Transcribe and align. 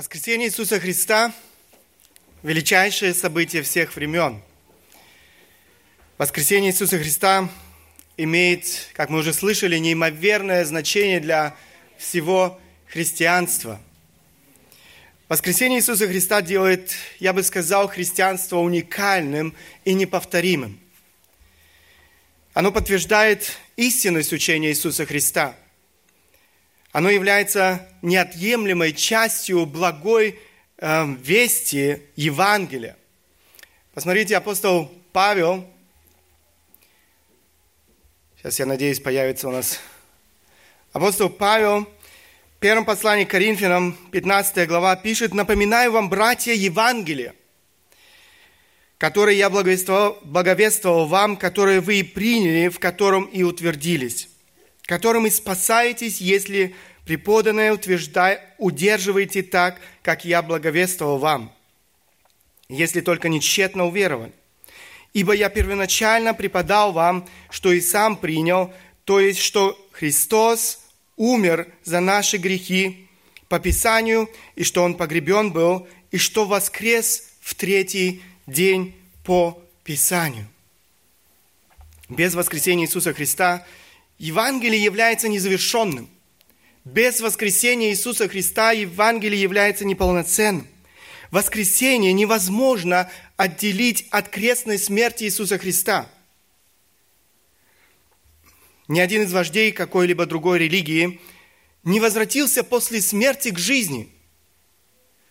Воскресение 0.00 0.48
Иисуса 0.48 0.80
Христа– 0.80 1.30
величайшее 2.42 3.12
событие 3.12 3.62
всех 3.62 3.94
времен. 3.94 4.40
Воскресение 6.16 6.70
Иисуса 6.72 6.98
Христа 6.98 7.50
имеет, 8.16 8.88
как 8.94 9.10
мы 9.10 9.18
уже 9.18 9.34
слышали, 9.34 9.76
неимоверное 9.76 10.64
значение 10.64 11.20
для 11.20 11.54
всего 11.98 12.58
христианства. 12.86 13.78
Воскресение 15.28 15.80
Иисуса 15.80 16.08
Христа 16.08 16.40
делает, 16.40 16.94
я 17.18 17.34
бы 17.34 17.42
сказал, 17.42 17.86
христианство 17.86 18.56
уникальным 18.56 19.54
и 19.84 19.92
неповторимым. 19.92 20.80
Оно 22.54 22.72
подтверждает 22.72 23.52
истинность 23.76 24.32
учения 24.32 24.70
Иисуса 24.70 25.04
Христа– 25.04 25.54
оно 26.92 27.10
является 27.10 27.86
неотъемлемой 28.02 28.92
частью 28.92 29.66
благой 29.66 30.38
э, 30.78 31.06
вести 31.20 32.02
Евангелия. 32.16 32.96
Посмотрите, 33.94 34.36
апостол 34.36 34.90
Павел, 35.12 35.68
сейчас 38.36 38.58
я 38.58 38.66
надеюсь 38.66 39.00
появится 39.00 39.48
у 39.48 39.52
нас, 39.52 39.78
апостол 40.92 41.28
Павел. 41.28 41.88
В 42.56 42.60
первом 42.60 42.84
послании 42.84 43.24
к 43.24 43.30
Коринфянам, 43.30 43.96
15 44.10 44.68
глава, 44.68 44.94
пишет, 44.94 45.32
«Напоминаю 45.32 45.92
вам, 45.92 46.10
братья, 46.10 46.52
Евангелие, 46.52 47.34
которое 48.98 49.34
я 49.34 49.48
благовествовал, 49.48 50.18
благовествовал 50.24 51.06
вам, 51.06 51.38
которое 51.38 51.80
вы 51.80 52.00
и 52.00 52.02
приняли, 52.02 52.68
в 52.68 52.78
котором 52.78 53.24
и 53.24 53.42
утвердились, 53.42 54.28
которым 54.90 55.24
и 55.24 55.30
спасаетесь, 55.30 56.20
если 56.20 56.74
преподанное 57.04 57.72
утверждай, 57.72 58.40
удерживайте 58.58 59.44
так, 59.44 59.80
как 60.02 60.24
я 60.24 60.42
благовествовал 60.42 61.18
вам, 61.18 61.54
если 62.68 63.00
только 63.00 63.28
не 63.28 63.40
тщетно 63.40 63.86
уверовали. 63.86 64.32
Ибо 65.12 65.32
я 65.32 65.48
первоначально 65.48 66.34
преподал 66.34 66.90
вам, 66.90 67.28
что 67.50 67.70
и 67.72 67.80
сам 67.80 68.16
принял, 68.16 68.74
то 69.04 69.20
есть, 69.20 69.38
что 69.38 69.78
Христос 69.92 70.80
умер 71.16 71.68
за 71.84 72.00
наши 72.00 72.36
грехи 72.38 73.06
по 73.48 73.60
Писанию, 73.60 74.28
и 74.56 74.64
что 74.64 74.82
Он 74.82 74.96
погребен 74.96 75.52
был, 75.52 75.86
и 76.10 76.18
что 76.18 76.46
воскрес 76.46 77.28
в 77.40 77.54
третий 77.54 78.24
день 78.48 78.96
по 79.22 79.56
Писанию. 79.84 80.48
Без 82.08 82.34
воскресения 82.34 82.86
Иисуса 82.86 83.14
Христа– 83.14 83.64
Евангелие 84.20 84.84
является 84.84 85.30
незавершенным. 85.30 86.06
Без 86.84 87.22
воскресения 87.22 87.88
Иисуса 87.88 88.28
Христа 88.28 88.70
Евангелие 88.70 89.40
является 89.40 89.86
неполноценным. 89.86 90.68
Воскресение 91.30 92.12
невозможно 92.12 93.10
отделить 93.38 94.06
от 94.10 94.28
крестной 94.28 94.78
смерти 94.78 95.24
Иисуса 95.24 95.56
Христа. 95.56 96.06
Ни 98.88 99.00
один 99.00 99.22
из 99.22 99.32
вождей 99.32 99.72
какой-либо 99.72 100.26
другой 100.26 100.58
религии 100.58 101.18
не 101.82 101.98
возвратился 101.98 102.62
после 102.62 103.00
смерти 103.00 103.50
к 103.50 103.58
жизни. 103.58 104.12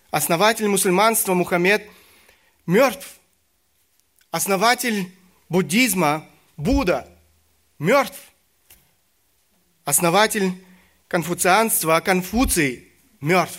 Основатель 0.10 0.67
мусульманства 0.67 1.36
Мухаммед 1.36 1.88
мертв. 2.66 3.20
Основатель 4.32 5.12
буддизма 5.48 6.28
Будда 6.58 7.08
мертв 7.78 8.28
основатель 9.90 10.54
конфуцианства 11.08 12.00
Конфуций 12.00 12.88
мертв. 13.22 13.58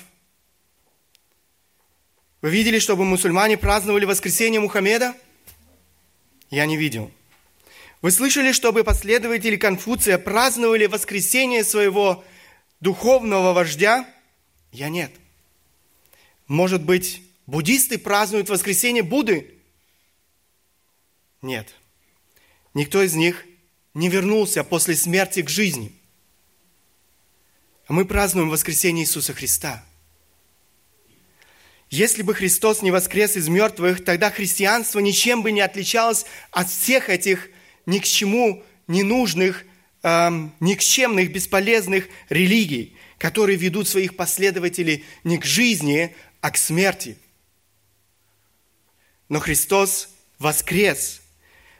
Вы 2.41 2.51
видели, 2.51 2.79
чтобы 2.79 3.05
мусульмане 3.05 3.59
праздновали 3.59 4.05
воскресение 4.05 4.61
Мухаммеда? 4.61 5.15
Я 6.49 6.67
не 6.67 6.77
видел. 6.77 7.11
Вы 8.01 8.13
слышали, 8.13 8.53
чтобы 8.53 8.85
последователи 8.85 9.57
Конфуция 9.57 10.19
праздновали 10.19 10.87
воскресение 10.87 11.65
своего 11.65 12.25
духовного 12.79 13.53
вождя? 13.53 14.09
Я 14.71 14.89
нет. 14.89 15.13
Может 16.47 16.83
быть, 16.83 17.23
буддисты 17.47 17.99
празднуют 17.99 18.49
воскресение 18.49 19.03
Будды? 19.03 19.59
Нет. 21.43 21.75
Никто 22.73 23.03
из 23.03 23.15
них 23.15 23.45
не 23.95 24.09
вернулся 24.09 24.63
после 24.63 24.95
смерти 24.95 25.43
к 25.43 25.49
жизни– 25.49 25.93
мы 27.93 28.05
празднуем 28.05 28.51
воскресение 28.51 29.05
Иисуса 29.05 29.35
Христа. 29.35 29.85
Если 31.91 32.23
бы 32.23 32.35
Христос 32.35 32.83
не 32.83 32.93
воскрес 32.93 33.37
из 33.37 33.49
мертвых, 33.49 34.05
тогда 34.05 34.31
христианство 34.31 35.01
ничем 35.01 35.43
бы 35.43 35.51
не 35.51 35.61
отличалось 35.61 36.25
от 36.53 36.71
всех 36.71 37.09
этих 37.09 37.49
ни 37.87 37.99
к 37.99 38.05
чему 38.05 38.63
ненужных, 38.87 39.65
эм, 40.03 40.55
никчемных, 40.61 41.33
бесполезных 41.33 42.07
религий, 42.29 42.97
которые 43.19 43.59
ведут 43.59 43.89
своих 43.89 44.15
последователей 44.15 45.05
не 45.25 45.39
к 45.39 45.45
жизни, 45.45 46.15
а 46.41 46.53
к 46.53 46.59
смерти. 46.59 47.19
Но 49.29 49.41
Христос 49.41 50.11
воскрес. 50.39 51.23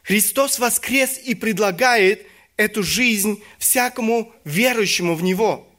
Христос 0.03 0.59
воскрес 0.59 1.21
и 1.25 1.37
предлагает 1.37 2.27
эту 2.57 2.83
жизнь 2.83 3.41
всякому 3.59 4.35
верующему 4.45 5.15
в 5.15 5.23
Него– 5.23 5.69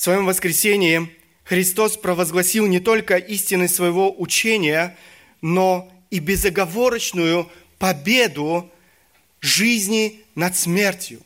в 0.00 0.02
своем 0.02 0.24
воскресении 0.24 1.14
Христос 1.44 1.98
провозгласил 1.98 2.66
не 2.66 2.80
только 2.80 3.18
истинность 3.18 3.74
своего 3.74 4.18
учения, 4.18 4.96
но 5.42 5.92
и 6.08 6.20
безоговорочную 6.20 7.50
победу 7.78 8.72
жизни 9.42 10.22
над 10.34 10.56
смертью. 10.56 11.20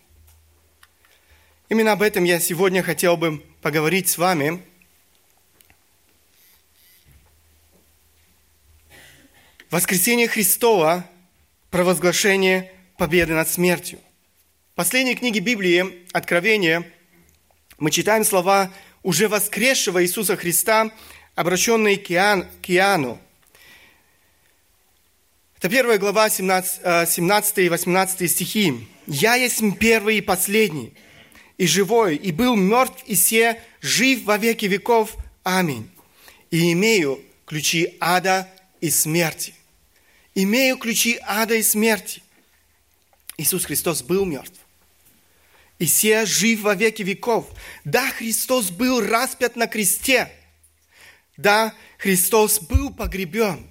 Именно 1.68 1.92
об 1.92 2.02
этом 2.02 2.24
я 2.24 2.40
сегодня 2.40 2.82
хотел 2.82 3.16
бы 3.16 3.44
поговорить 3.62 4.08
с 4.08 4.18
вами. 4.18 4.60
Воскресение 9.70 10.26
Христова– 10.26 11.08
провозглашение 11.70 12.72
победы 12.98 13.34
над 13.34 13.48
смертью. 13.48 14.00
В 14.72 14.74
последней 14.74 15.14
книге 15.14 15.38
Библии, 15.38 16.04
Откровение, 16.12 16.90
мы 17.78 17.90
читаем 17.90 18.24
слова 18.24 18.72
уже 19.02 19.28
воскресшего 19.28 20.02
Иисуса 20.02 20.36
Христа, 20.36 20.90
обращенные 21.34 21.98
к, 21.98 22.10
Иоанн, 22.10 22.46
к 22.62 22.70
Иоанну. 22.70 23.20
Это 25.58 25.68
первая 25.68 25.98
глава, 25.98 26.30
17, 26.30 27.08
17 27.08 27.58
э, 27.58 27.64
и 27.64 27.68
18 27.68 28.30
стихи. 28.30 28.88
«Я 29.06 29.34
есть 29.34 29.62
первый 29.78 30.18
и 30.18 30.20
последний, 30.20 30.92
и 31.58 31.66
живой, 31.66 32.16
и 32.16 32.32
был 32.32 32.54
мертв, 32.54 33.02
и 33.06 33.14
се 33.14 33.60
жив 33.80 34.24
во 34.24 34.38
веки 34.38 34.66
веков. 34.66 35.16
Аминь. 35.42 35.90
И 36.50 36.72
имею 36.72 37.20
ключи 37.46 37.96
ада 38.00 38.48
и 38.80 38.90
смерти». 38.90 39.54
Имею 40.36 40.78
ключи 40.78 41.18
ада 41.22 41.54
и 41.54 41.62
смерти. 41.62 42.20
Иисус 43.36 43.64
Христос 43.64 44.02
был 44.02 44.24
мертв 44.24 44.63
и 45.78 45.86
се 45.86 46.26
жив 46.26 46.60
во 46.60 46.74
веки 46.74 47.02
веков. 47.02 47.46
Да, 47.84 48.10
Христос 48.10 48.70
был 48.70 49.00
распят 49.00 49.56
на 49.56 49.66
кресте. 49.66 50.30
Да, 51.36 51.74
Христос 51.98 52.60
был 52.60 52.90
погребен. 52.90 53.66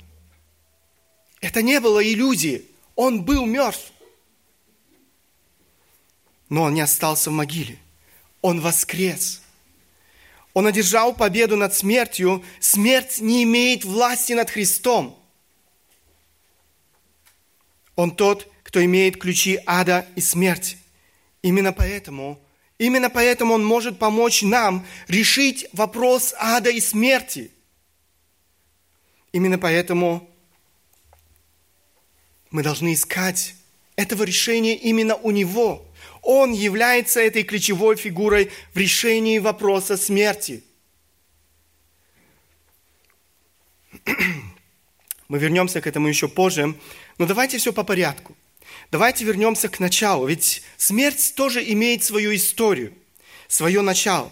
Это 1.39 1.61
не 1.61 1.79
было 1.79 2.03
иллюзией. 2.03 2.65
Он 2.95 3.23
был 3.23 3.45
мертв. 3.45 3.91
Но 6.49 6.63
он 6.63 6.73
не 6.73 6.81
остался 6.81 7.29
в 7.29 7.33
могиле. 7.33 7.77
Он 8.41 8.59
воскрес. 8.59 9.41
Он 10.53 10.67
одержал 10.67 11.15
победу 11.15 11.57
над 11.57 11.73
смертью. 11.73 12.43
Смерть 12.59 13.19
не 13.19 13.43
имеет 13.43 13.85
власти 13.85 14.33
над 14.33 14.49
Христом. 14.49 15.19
Он 17.95 18.15
тот, 18.15 18.51
кто 18.63 18.83
имеет 18.83 19.17
ключи 19.17 19.59
ада 19.65 20.05
и 20.15 20.21
смерти. 20.21 20.77
Именно 21.43 21.73
поэтому, 21.73 22.41
именно 22.79 23.09
поэтому 23.09 23.53
Он 23.53 23.63
может 23.63 23.99
помочь 23.99 24.41
нам 24.41 24.87
решить 25.07 25.67
вопрос 25.73 26.33
ада 26.39 26.71
и 26.71 26.79
смерти. 26.79 27.51
Именно 29.33 29.59
поэтому 29.59 30.29
мы 32.49 32.63
должны 32.63 32.93
искать 32.93 33.55
этого 33.97 34.23
решения 34.23 34.75
именно 34.75 35.15
у 35.15 35.31
Него. 35.31 35.85
Он 36.21 36.53
является 36.53 37.19
этой 37.19 37.43
ключевой 37.43 37.97
фигурой 37.97 38.49
в 38.73 38.77
решении 38.77 39.39
вопроса 39.39 39.97
смерти. 39.97 40.63
Мы 45.27 45.39
вернемся 45.39 45.81
к 45.81 45.87
этому 45.87 46.07
еще 46.07 46.29
позже, 46.29 46.75
но 47.17 47.25
давайте 47.25 47.57
все 47.57 47.73
по 47.73 47.83
порядку. 47.83 48.37
Давайте 48.93 49.25
вернемся 49.25 49.69
к 49.69 49.79
началу, 49.79 50.27
ведь 50.27 50.61
смерть 50.77 51.33
тоже 51.35 51.63
имеет 51.71 52.03
свою 52.03 52.35
историю, 52.35 52.93
свое 53.47 53.81
начало. 53.81 54.31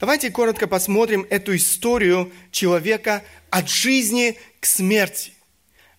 Давайте 0.00 0.30
коротко 0.30 0.66
посмотрим 0.66 1.26
эту 1.28 1.54
историю 1.54 2.32
человека 2.50 3.22
от 3.50 3.68
жизни 3.68 4.38
к 4.58 4.64
смерти. 4.64 5.34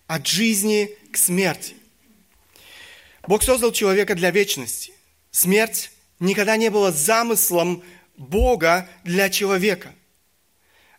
От 0.08 0.26
жизни 0.26 0.90
к 1.12 1.16
смерти. 1.16 1.76
Бог 3.28 3.44
создал 3.44 3.70
человека 3.70 4.16
для 4.16 4.32
вечности. 4.32 4.92
Смерть 5.30 5.92
никогда 6.18 6.56
не 6.56 6.70
была 6.70 6.90
замыслом 6.90 7.84
Бога 8.16 8.88
для 9.04 9.30
человека. 9.30 9.94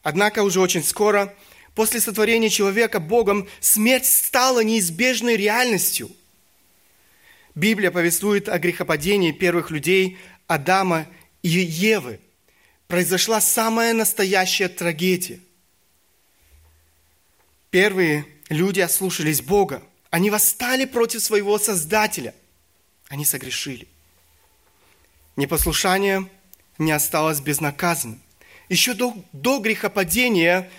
Однако 0.04 0.42
уже 0.42 0.62
очень 0.62 0.86
скоро, 0.86 1.36
после 1.76 2.00
сотворения 2.00 2.50
человека 2.50 3.02
Богом, 3.02 3.50
смерть 3.60 4.06
стала 4.06 4.64
неизбежной 4.64 5.36
реальностью. 5.36 6.10
Библия 7.56 7.92
повествует 7.92 8.50
о 8.50 8.60
грехопадении 8.60 9.32
первых 9.32 9.72
людей 9.72 10.18
Адама 10.48 11.08
и 11.42 11.50
Евы– 11.50 12.20
произошла 12.94 13.42
самая 13.42 13.92
настоящая 13.92 14.70
трагедия. 14.70 15.40
Первые 17.72 18.28
люди 18.50 18.82
ослушались 18.82 19.42
Бога. 19.42 19.82
Они 20.12 20.30
восстали 20.30 20.86
против 20.86 21.24
своего 21.24 21.58
Создателя. 21.58 22.36
Они 23.08 23.26
согрешили. 23.26 23.88
Непослушание 25.36 26.30
не 26.78 26.92
осталось 26.92 27.40
безнаказанным. 27.40 28.22
Еще 28.70 28.94
до, 28.94 29.16
до 29.32 29.58
грехопадения 29.58 30.70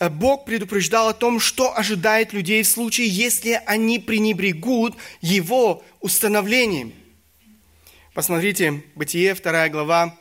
Бог 0.00 0.44
предупреждал 0.44 1.08
о 1.08 1.14
том, 1.14 1.40
что 1.40 1.76
ожидает 1.76 2.32
людей 2.32 2.62
в 2.62 2.68
случае, 2.68 3.08
если 3.08 3.60
они 3.66 3.98
пренебрегут 3.98 4.96
Его 5.20 5.82
установлениями. 6.00 6.94
Посмотрите, 8.14 8.82
Бытие, 8.94 9.34
2 9.34 9.68
глава, 9.70 10.16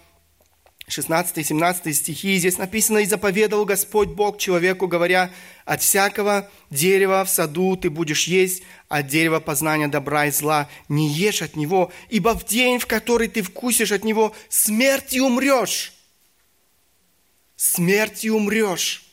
16 0.88 1.38
и 1.38 1.44
17 1.44 1.96
стихи, 1.96 2.38
здесь 2.38 2.58
написано, 2.58 3.00
«И 3.00 3.06
заповедал 3.06 3.66
Господь 3.66 4.10
Бог 4.10 4.40
человеку, 4.40 4.88
говоря, 4.88 5.32
от 5.66 5.82
всякого 5.82 6.50
дерева 6.70 7.24
в 7.26 7.30
саду 7.30 7.76
ты 7.76 7.90
будешь 7.90 8.28
есть, 8.28 8.64
от 8.88 9.08
дерева 9.08 9.40
познания 9.40 9.90
добра 9.90 10.28
и 10.28 10.32
зла 10.32 10.70
не 10.90 11.10
ешь 11.10 11.42
от 11.42 11.56
него, 11.56 11.92
ибо 12.10 12.36
в 12.36 12.46
день, 12.46 12.80
в 12.80 12.88
который 12.88 13.28
ты 13.28 13.42
вкусишь 13.42 13.92
от 13.92 14.04
него, 14.04 14.34
смертью 14.50 15.26
умрешь». 15.26 15.94
Смертью 17.58 18.36
умрешь. 18.36 19.07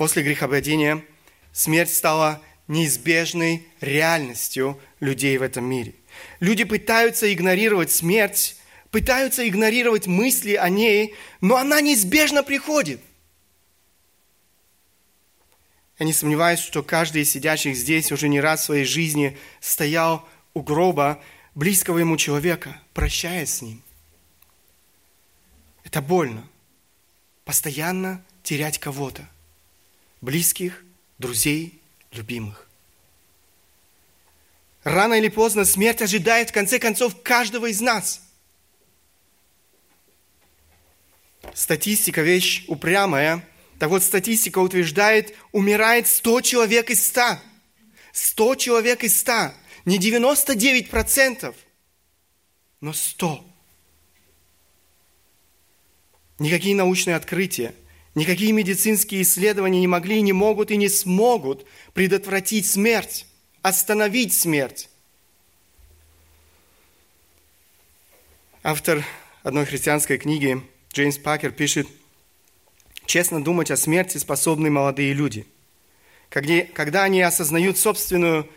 После 0.00 0.22
грехопадения 0.22 1.04
смерть 1.52 1.92
стала 1.92 2.42
неизбежной 2.68 3.66
реальностью 3.82 4.80
людей 4.98 5.36
в 5.36 5.42
этом 5.42 5.66
мире. 5.66 5.94
Люди 6.40 6.64
пытаются 6.64 7.30
игнорировать 7.30 7.90
смерть, 7.90 8.56
пытаются 8.90 9.46
игнорировать 9.46 10.06
мысли 10.06 10.54
о 10.54 10.70
ней, 10.70 11.14
но 11.42 11.56
она 11.56 11.82
неизбежно 11.82 12.42
приходит. 12.42 13.02
Я 15.98 16.06
не 16.06 16.14
сомневаюсь, 16.14 16.60
что 16.60 16.82
каждый 16.82 17.20
из 17.20 17.30
сидящих 17.30 17.76
здесь 17.76 18.10
уже 18.10 18.28
не 18.28 18.40
раз 18.40 18.62
в 18.62 18.64
своей 18.64 18.86
жизни 18.86 19.36
стоял 19.60 20.26
у 20.54 20.62
гроба 20.62 21.22
близкого 21.54 21.98
ему 21.98 22.16
человека, 22.16 22.80
прощаясь 22.94 23.52
с 23.52 23.60
ним. 23.60 23.82
Это 25.84 26.00
больно. 26.00 26.48
Постоянно 27.44 28.24
терять 28.42 28.78
кого-то. 28.78 29.28
Близких, 30.20 30.84
друзей, 31.18 31.80
любимых. 32.12 32.68
Рано 34.84 35.14
или 35.14 35.28
поздно 35.28 35.64
смерть 35.64 36.02
ожидает 36.02 36.50
в 36.50 36.52
конце 36.52 36.78
концов 36.78 37.22
каждого 37.22 37.66
из 37.66 37.80
нас– 37.80 38.22
Статистика 41.54 42.22
вещь 42.22 42.64
упрямая. 42.68 43.46
Так 43.78 43.90
вот, 43.90 44.02
статистика 44.02 44.58
утверждает, 44.58 45.34
умирает 45.52 46.06
100 46.06 46.42
человек 46.42 46.90
из 46.90 47.06
100. 47.06 47.38
100 48.12 48.54
человек 48.56 49.04
из 49.04 49.18
100. 49.20 49.52
Не 49.86 49.98
99%, 49.98 51.54
но 52.80 52.92
100. 52.92 53.44
Никакие 56.38 56.74
научные 56.74 57.16
открытия, 57.16 57.74
никакие 58.14 58.52
медицинские 58.52 59.22
исследования 59.22 59.80
не 59.80 59.86
могли, 59.86 60.20
не 60.22 60.32
могут 60.32 60.70
и 60.70 60.76
не 60.76 60.88
смогут 60.88 61.66
предотвратить 61.94 62.66
смерть, 62.66 63.26
остановить 63.62 64.32
смерть. 64.32 64.88
Автор 68.62 69.04
одной 69.42 69.64
христианской 69.64 70.18
книги 70.18 70.62
Джеймс 70.92 71.18
Пакер 71.18 71.50
пишет, 71.52 71.88
честно 73.06 73.42
думать 73.42 73.70
о 73.70 73.76
смерти 73.76 74.18
способны 74.18 74.70
молодые 74.70 75.12
люди. 75.14 75.46
Когда 76.28 77.04
они 77.04 77.22
осознают 77.22 77.78
собственную 77.78 78.48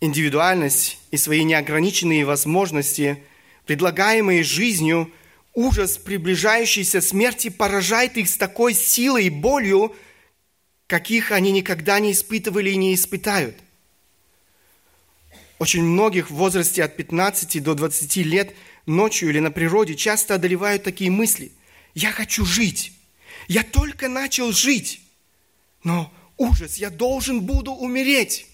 индивидуальность 0.00 0.98
и 1.10 1.16
свои 1.16 1.42
неограниченные 1.44 2.24
возможности, 2.24 3.22
предлагаемые 3.66 4.42
жизнью, 4.44 5.10
ужас 5.58 5.98
приближающейся 5.98 7.00
смерти 7.00 7.48
поражает 7.48 8.16
их 8.16 8.28
с 8.28 8.36
такой 8.36 8.74
силой 8.74 9.24
и 9.24 9.30
болью, 9.30 9.94
каких 10.86 11.32
они 11.32 11.50
никогда 11.50 11.98
не 11.98 12.12
испытывали 12.12 12.70
и 12.70 12.76
не 12.76 12.94
испытают. 12.94 13.56
Очень 15.58 15.82
многих 15.82 16.30
в 16.30 16.34
возрасте 16.34 16.84
от 16.84 16.96
15 16.96 17.60
до 17.60 17.74
20 17.74 18.16
лет 18.18 18.54
ночью 18.86 19.30
или 19.30 19.40
на 19.40 19.50
природе 19.50 19.96
часто 19.96 20.36
одолевают 20.36 20.84
такие 20.84 21.10
мысли 21.10 21.50
я 21.98 22.12
хочу 22.12 22.44
жить. 22.44 22.92
Я 23.48 23.64
только 23.64 24.08
начал 24.08 24.52
жить. 24.52 25.00
Но 25.82 26.12
ужас, 26.36 26.76
я 26.76 26.90
должен 26.90 27.40
буду 27.40 27.72
умереть. 27.72 28.46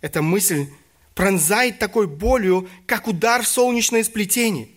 Эта 0.00 0.22
мысль 0.22 0.66
пронзает 1.14 1.78
такой 1.78 2.08
болью, 2.08 2.68
как 2.86 3.06
удар 3.06 3.44
в 3.44 3.48
солнечное 3.48 4.02
сплетение. 4.02 4.68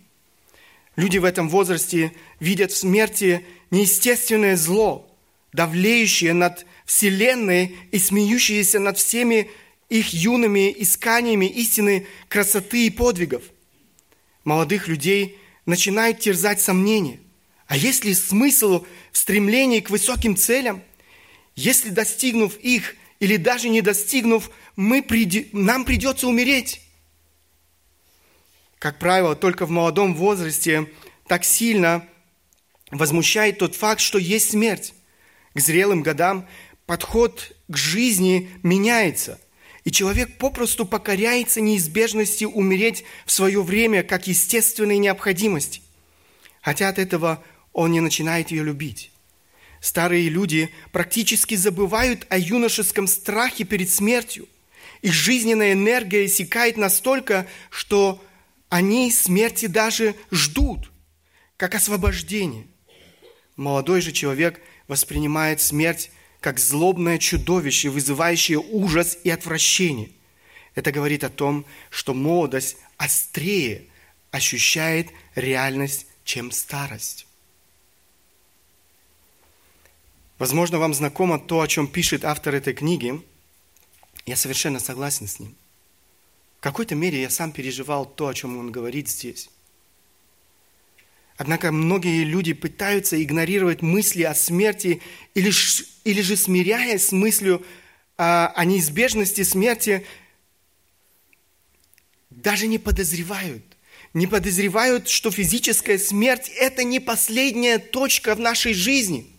Люди 0.95 1.17
в 1.17 1.25
этом 1.25 1.49
возрасте 1.49 2.13
видят 2.39 2.71
в 2.71 2.77
смерти 2.77 3.45
неестественное 3.69 4.55
зло, 4.55 5.11
давлеющее 5.51 6.33
над 6.33 6.65
Вселенной 6.85 7.75
и 7.91 7.99
смеющееся 7.99 8.79
над 8.79 8.97
всеми 8.97 9.49
их 9.89 10.13
юными 10.13 10.73
исканиями 10.77 11.45
истины, 11.47 12.07
красоты 12.27 12.87
и 12.87 12.89
подвигов. 12.89 13.43
Молодых 14.43 14.87
людей 14.87 15.37
начинают 15.65 16.19
терзать 16.19 16.61
сомнения. 16.61 17.19
А 17.67 17.75
есть 17.75 18.05
ли 18.05 18.13
смысл 18.13 18.85
в 19.11 19.17
стремлении 19.17 19.79
к 19.79 19.89
высоким 19.89 20.35
целям? 20.35 20.81
Если 21.55 21.89
достигнув 21.89 22.57
их 22.57 22.95
или 23.19 23.37
даже 23.37 23.69
не 23.69 23.81
достигнув, 23.81 24.51
мы 24.75 25.01
приди, 25.01 25.49
нам 25.51 25.83
придется 25.83 26.27
умереть. 26.27 26.81
Как 28.85 28.99
правило, 28.99 29.35
только 29.35 29.65
в 29.65 29.71
молодом 29.71 30.13
возрасте 30.13 30.87
так 31.25 31.43
сильно 31.43 32.07
возмущает 32.91 33.57
тот 33.57 33.73
факт, 33.73 33.99
что 33.99 34.19
есть 34.19 34.51
смерть. 34.51 34.93
К 35.55 35.59
зрелым 35.59 36.03
годам 36.03 36.47
подход 36.85 37.57
к 37.67 37.75
жизни 37.77 38.47
меняется. 38.61 39.41
И 39.85 39.91
человек 39.91 40.37
попросту 40.37 40.85
покоряется 40.85 41.61
неизбежности 41.61 42.45
умереть 42.45 43.05
в 43.25 43.31
свое 43.31 43.63
время 43.63 44.03
как 44.03 44.27
естественной 44.27 44.99
необходимости. 44.99 45.81
Хотя 46.61 46.89
от 46.89 46.99
этого 46.99 47.43
он 47.73 47.91
не 47.91 48.01
начинает 48.01 48.51
ее 48.51 48.61
любить. 48.63 49.11
Старые 49.81 50.29
люди 50.29 50.69
практически 50.91 51.55
забывают 51.55 52.27
о 52.29 52.37
юношеском 52.37 53.07
страхе 53.07 53.63
перед 53.63 53.89
смертью. 53.89 54.47
Их 55.01 55.11
жизненная 55.11 55.73
энергия 55.73 56.27
иссякает 56.27 56.77
настолько, 56.77 57.47
что 57.71 58.21
они 58.69 59.11
смерти 59.11 59.67
даже 59.67 60.15
ждут, 60.31 60.91
как 61.57 61.75
освобождение. 61.75 62.67
Молодой 63.55 64.01
же 64.01 64.11
человек 64.11 64.61
воспринимает 64.87 65.61
смерть 65.61 66.11
как 66.41 66.59
злобное 66.59 67.17
чудовище, 67.17 67.89
вызывающее 67.89 68.59
ужас 68.59 69.17
и 69.23 69.29
отвращение. 69.29 70.11
Это 70.75 70.91
говорит 70.91 71.23
о 71.23 71.29
том, 71.29 71.65
что 71.89 72.13
молодость 72.13 72.77
острее 72.97 73.85
ощущает 74.31 75.09
реальность, 75.35 76.05
чем 76.23 76.51
старость. 76.51 77.25
Возможно, 80.37 80.79
вам 80.79 80.93
знакомо 80.93 81.39
то, 81.39 81.61
о 81.61 81.67
чем 81.67 81.87
пишет 81.87 82.25
автор 82.25 82.55
этой 82.55 82.73
книги. 82.73 83.21
Я 84.25 84.35
совершенно 84.35 84.79
согласен 84.79 85.27
с 85.27 85.39
ним. 85.39 85.55
Какой-то 86.65 86.95
мере 86.95 87.21
я 87.21 87.29
сам 87.29 87.51
переживал 87.51 88.07
то, 88.07 88.27
о 88.27 88.33
чем 88.33 88.57
он 88.57 88.71
говорит 88.71 89.07
здесь. 89.07 89.51
Однако 91.37 91.71
многие 91.71 92.23
люди 92.23 92.53
пытаются 92.53 93.21
игнорировать 93.21 93.83
мысли 93.83 94.23
о 94.23 94.33
смерти 94.33 94.99
или, 95.35 95.51
или 96.05 96.21
же 96.21 96.35
смиряясь 96.35 97.09
с 97.09 97.11
мыслью 97.11 97.63
о, 98.17 98.47
о 98.47 98.65
неизбежности 98.65 99.43
смерти, 99.43 100.07
даже 102.31 102.65
не 102.65 102.79
подозревают, 102.79 103.63
не 104.15 104.25
подозревают, 104.25 105.07
что 105.07 105.29
физическая 105.29 105.99
смерть– 105.99 106.49
это 106.57 106.83
не 106.83 106.99
последняя 106.99 107.77
точка 107.77 108.33
в 108.33 108.39
нашей 108.39 108.73
жизни. 108.73 109.31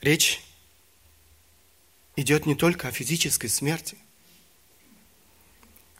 Речь 0.00 0.42
идет 2.16 2.46
не 2.46 2.54
только 2.54 2.88
о 2.88 2.92
физической 2.92 3.48
смерти. 3.48 3.96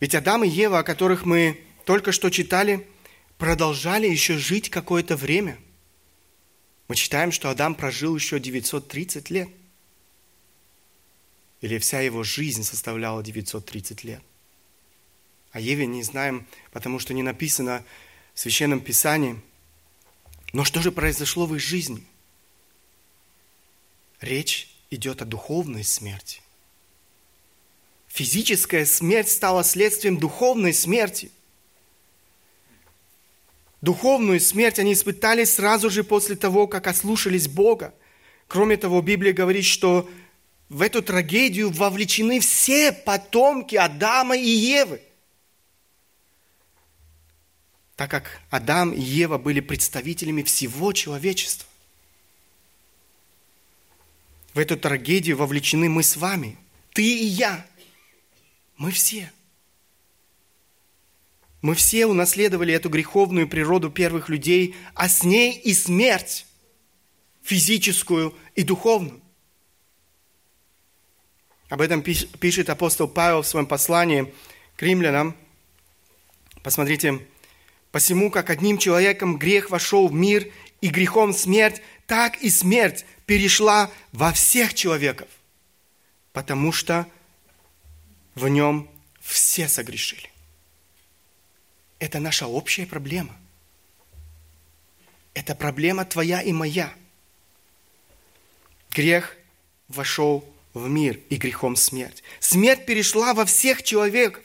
Ведь 0.01 0.15
Адам 0.15 0.45
и 0.45 0.49
Ева, 0.49 0.81
о 0.81 0.85
которых 0.85 1.25
мы 1.25 1.61
только 1.85 2.13
что 2.13 2.31
читали, 2.31 2.87
продолжали 3.39 4.07
еще 4.07 4.39
жить 4.39 4.71
какое-то 4.71 5.17
время. 5.17 5.59
Мы 6.89 6.97
читаем, 6.97 7.33
что 7.33 7.51
Адам 7.51 7.75
прожил 7.75 8.15
еще 8.15 8.39
930 8.39 9.31
лет. 9.31 9.49
Или 11.61 11.79
вся 11.79 12.01
его 12.01 12.23
жизнь 12.23 12.63
составляла 12.63 13.23
930 13.23 14.05
лет. 14.05 14.23
О 15.53 15.61
Еве 15.61 15.87
не 15.87 16.03
знаем, 16.03 16.47
потому 16.73 16.99
что 16.99 17.15
не 17.15 17.23
написано 17.23 17.85
в 18.35 18.41
Священном 18.41 18.81
Писании. 18.81 19.41
Но 20.53 20.65
что 20.65 20.83
же 20.83 20.93
произошло 20.93 21.47
в 21.47 21.55
их 21.55 21.63
жизни? 21.63 22.05
Речь 24.21 24.74
идет 24.95 25.23
о 25.23 25.25
духовной 25.25 25.85
смерти. 25.85 26.41
Физическая 28.09 28.87
смерть 28.87 29.29
стала 29.29 29.65
следствием 29.65 30.19
духовной 30.19 30.73
смерти. 30.73 31.33
Духовную 33.81 34.41
смерть 34.41 34.79
они 34.79 34.93
испытали 34.93 35.45
сразу 35.45 35.91
же 35.91 36.05
после 36.05 36.37
того, 36.37 36.67
как 36.67 36.87
ослушались 36.87 37.49
Бога. 37.49 37.93
Кроме 38.47 38.77
того, 38.77 39.03
Библия 39.03 39.33
говорит, 39.33 39.65
что 39.65 40.09
в 40.69 40.81
эту 40.81 41.03
трагедию 41.03 41.71
вовлечены 41.71 42.41
все 42.41 42.93
потомки 42.93 43.77
Адама 43.77 44.37
и 44.37 44.49
Евы. 44.49 45.03
Так 47.97 48.11
как 48.11 48.41
Адам 48.51 48.93
и 48.93 49.01
Ева 49.01 49.39
были 49.39 49.61
представителями 49.61 50.43
всего 50.43 50.93
человечества. 50.93 51.69
В 54.55 54.59
эту 54.59 54.77
трагедию 54.79 55.37
вовлечены 55.37 55.89
мы 55.89 56.03
с 56.03 56.17
вами, 56.17 56.57
ты 56.93 57.03
и 57.03 57.25
я– 57.27 57.67
мы 58.77 58.91
все. 58.91 59.31
Мы 61.63 61.75
все 61.75 62.07
унаследовали 62.07 62.75
эту 62.75 62.89
греховную 62.89 63.49
природу 63.49 63.91
первых 63.91 64.29
людей, 64.29 64.75
а 64.95 65.09
с 65.09 65.23
ней 65.23 65.59
и 65.59 65.73
смерть, 65.73 66.47
физическую 67.43 68.35
и 68.55 68.63
духовную. 68.63 69.21
Об 71.71 71.81
этом 71.81 72.03
пишет 72.03 72.69
апостол 72.69 73.09
Павел 73.09 73.43
в 73.43 73.47
своем 73.47 73.67
послании 73.67 74.33
к 74.77 74.83
римлянам. 74.83 75.35
Посмотрите, 76.63 77.27
«Посему, 77.91 78.31
как 78.31 78.51
одним 78.51 78.77
человеком 78.77 79.39
грех 79.39 79.71
вошел 79.71 80.09
в 80.09 80.13
мир, 80.13 80.51
и 80.81 80.89
грехом 80.89 81.33
смерть, 81.33 81.81
так 82.07 82.37
и 82.43 82.51
смерть 82.51 83.05
перешла 83.27 83.91
во 84.13 84.33
всех 84.33 84.75
человеков, 84.75 85.29
потому 86.33 86.73
что 86.73 87.07
в 88.35 88.49
нем 88.49 88.91
все 89.21 89.69
согрешили. 89.69 90.31
Это 91.99 92.21
наша 92.21 92.47
общая 92.47 92.87
проблема. 92.87 93.35
Это 95.33 95.55
проблема 95.55 96.05
твоя 96.05 96.43
и 96.43 96.53
моя. 96.53 96.95
Грех 98.91 99.37
вошел 99.89 100.49
в 100.75 100.89
мир 100.89 101.21
и 101.29 101.37
грехом 101.37 101.77
смерть. 101.77 102.23
Смерть 102.41 102.87
перешла 102.87 103.35
во 103.35 103.45
всех 103.45 103.83
человеков. 103.83 104.43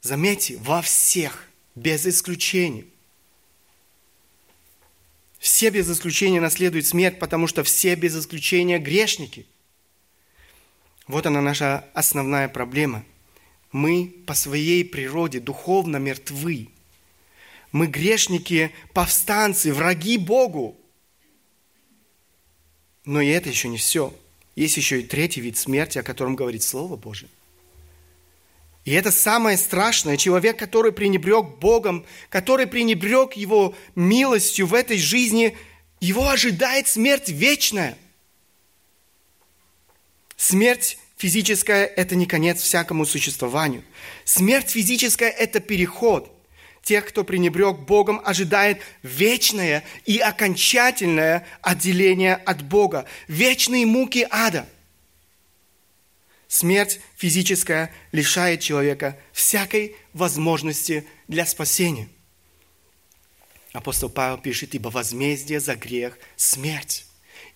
Заметьте, 0.00 0.56
во 0.58 0.82
всех, 0.82 1.46
без 1.74 2.06
исключения. 2.06 2.84
Все 5.42 5.70
без 5.70 5.90
исключения 5.90 6.40
наследуют 6.40 6.86
смерть, 6.86 7.18
потому 7.18 7.48
что 7.48 7.64
все 7.64 7.96
без 7.96 8.16
исключения 8.16 8.78
грешники. 8.78 9.44
Вот 11.08 11.26
она 11.26 11.40
наша 11.40 11.84
основная 11.94 12.48
проблема. 12.48 13.04
Мы 13.72 14.14
по 14.24 14.34
своей 14.34 14.84
природе 14.84 15.40
духовно 15.40 15.96
мертвы. 15.96 16.68
Мы 17.72 17.88
грешники, 17.88 18.70
повстанцы, 18.94 19.74
враги 19.74 20.16
Богу. 20.16 20.78
Но 23.04 23.20
и 23.20 23.26
это 23.26 23.48
еще 23.48 23.66
не 23.66 23.78
все. 23.78 24.14
Есть 24.54 24.76
еще 24.76 25.00
и 25.00 25.04
третий 25.04 25.40
вид 25.40 25.56
смерти, 25.56 25.98
о 25.98 26.04
котором 26.04 26.36
говорит 26.36 26.62
Слово 26.62 26.94
Божие. 26.94 27.28
И 28.84 28.92
это 28.92 29.12
самое 29.12 29.56
страшное. 29.56 30.16
Человек, 30.16 30.58
который 30.58 30.92
пренебрег 30.92 31.58
Богом, 31.60 32.04
который 32.28 32.66
пренебрег 32.66 33.34
Его 33.34 33.74
милостью 33.94 34.66
в 34.66 34.74
этой 34.74 34.98
жизни, 34.98 35.56
его 36.00 36.28
ожидает 36.28 36.88
смерть 36.88 37.28
вечная. 37.28 37.96
Смерть 40.36 40.98
физическая– 41.16 41.86
это 41.96 42.16
не 42.16 42.26
конец 42.26 42.60
всякому 42.60 43.06
существованию. 43.06 43.84
Смерть 44.24 44.70
физическая– 44.70 45.30
это 45.30 45.60
переход. 45.60 46.28
Тех, 46.82 47.06
кто 47.06 47.22
пренебрег 47.22 47.78
Богом, 47.78 48.20
ожидает 48.24 48.82
вечное 49.04 49.84
и 50.04 50.18
окончательное 50.18 51.46
отделение 51.60 52.34
от 52.34 52.62
Бога, 52.62 53.04
вечные 53.28 53.86
муки 53.86 54.26
ада. 54.28 54.68
Смерть 56.52 57.00
физическая 57.16 57.90
лишает 58.12 58.60
человека 58.60 59.18
всякой 59.32 59.96
возможности 60.12 61.08
для 61.26 61.46
спасения. 61.46 62.10
Апостол 63.72 64.10
Павел 64.10 64.36
пишет, 64.36 64.74
ибо 64.74 64.88
возмездие 64.88 65.60
за 65.60 65.76
грех– 65.76 66.18
смерть. 66.36 67.06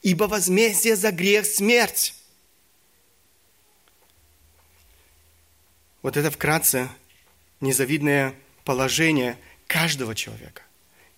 Ибо 0.00 0.24
возмездие 0.24 0.96
за 0.96 1.12
грех– 1.12 1.44
смерть. 1.46 2.14
Вот 6.00 6.16
это 6.16 6.30
вкратце 6.30 6.88
незавидное 7.60 8.34
положение 8.64 9.38
каждого 9.66 10.14
человека. 10.14 10.62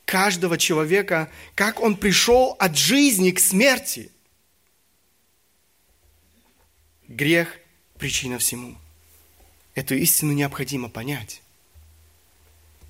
Каждого 0.05 0.59
человека, 0.59 1.31
как 1.55 1.79
он 1.79 1.97
пришел 1.97 2.57
от 2.59 2.77
жизни 2.77 3.31
к 3.31 3.39
смерти. 3.39 4.11
Грех– 7.07 7.57
причина 7.99 8.39
всему. 8.39 8.77
Эту 9.75 9.95
истину 9.97 10.33
необходимо 10.33 10.89
понять. 10.89 11.43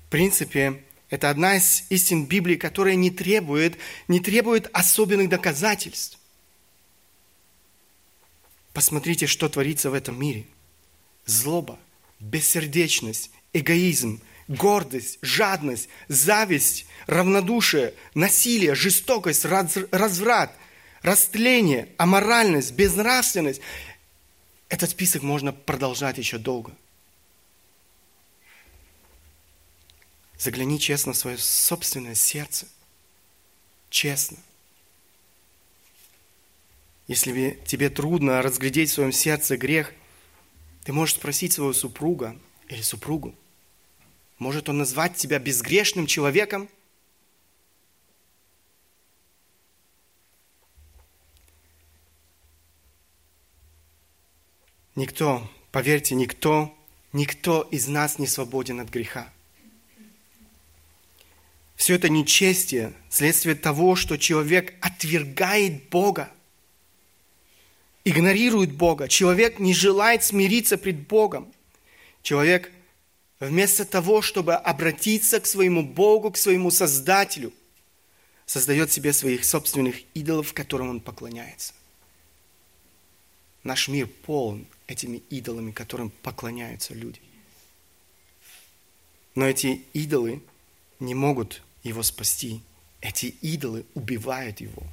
В 0.07 0.09
принципе, 0.09 0.83
это 1.09 1.29
одна 1.29 1.57
из 1.57 1.83
истин 1.89 2.25
Библии, 2.25 2.55
которая 2.55 2.95
не 2.95 3.11
требует, 3.11 3.77
не 4.07 4.19
требует 4.19 4.69
особенных 4.73 5.29
доказательств. 5.29 6.17
Посмотрите, 8.73 9.27
что 9.27 9.49
творится 9.49 9.89
в 9.89 9.93
этом 9.93 10.19
мире. 10.19 10.45
Злоба– 11.25 11.79
бессердечность, 12.19 13.31
эгоизм, 13.53 14.21
гордость, 14.47 15.19
жадность, 15.21 15.89
зависть, 16.07 16.85
равнодушие, 17.07 17.93
насилие, 18.13 18.75
жестокость, 18.75 19.45
разврат, 19.45 20.55
растление, 21.01 21.89
аморальность, 21.97 22.73
безнравственность. 22.73 23.61
Этот 24.69 24.91
список 24.91 25.23
можно 25.23 25.51
продолжать 25.51 26.17
еще 26.17 26.37
долго. 26.37 26.75
Загляни 30.37 30.79
честно 30.79 31.13
в 31.13 31.17
свое 31.17 31.37
собственное 31.37 32.15
сердце. 32.15 32.67
Честно. 33.89 34.37
Если 37.07 37.59
тебе 37.65 37.89
трудно 37.89 38.41
разглядеть 38.41 38.91
в 38.91 38.93
своем 38.93 39.11
сердце 39.11 39.57
грех, 39.57 39.91
ты 40.83 40.93
можешь 40.93 41.15
спросить 41.15 41.53
своего 41.53 41.73
супруга 41.73 42.39
или 42.67 42.81
супругу, 42.83 43.35
может 44.37 44.69
он 44.69 44.77
назвать 44.77 45.17
тебя 45.17 45.39
безгрешным 45.39 46.07
человеком? 46.07 46.69
Никто, 54.99 55.49
поверьте, 55.71 56.13
никто, 56.13 56.77
никто 57.13 57.61
из 57.71 57.87
нас 57.87 58.19
не 58.19 58.27
свободен 58.27 58.81
от 58.81 58.89
греха. 58.89 59.31
Все 61.77 61.95
это 61.95 62.09
нечестие, 62.09 62.91
следствие 63.09 63.55
того, 63.55 63.95
что 63.95 64.17
человек 64.17 64.73
отвергает 64.81 65.87
Бога 65.87 66.29
игнорирует 68.03 68.73
Бога. 68.73 69.07
Человек 69.07 69.59
не 69.59 69.73
желает 69.73 70.25
смириться 70.25 70.77
пред 70.77 71.07
Богом. 71.07 71.49
Человек 72.21 72.69
вместо 73.39 73.85
того, 73.85 74.21
чтобы 74.21 74.55
обратиться 74.55 75.39
к 75.39 75.45
своему 75.45 75.81
Богу, 75.81 76.31
к 76.31 76.37
своему 76.37 76.71
Создателю, 76.71 77.53
создает 78.45 78.91
себе 78.91 79.13
своих 79.13 79.45
собственных 79.45 79.95
идолов, 80.13 80.51
которым 80.51 80.89
он 80.89 80.99
поклоняется. 80.99 81.73
Наш 83.63 83.87
мир 83.87 84.07
полон 84.25 84.67
этими 84.89 85.17
идолами, 85.29 85.71
которым 85.71 86.09
поклоняются 86.09 86.93
люди. 86.93 87.21
Но 89.35 89.47
эти 89.47 89.83
идолы 89.93 90.41
не 90.99 91.13
могут 91.13 91.61
его 91.83 92.03
спасти. 92.03 92.61
Эти 93.01 93.27
идолы 93.27 93.85
убивают 93.93 94.59
его. 94.59 94.83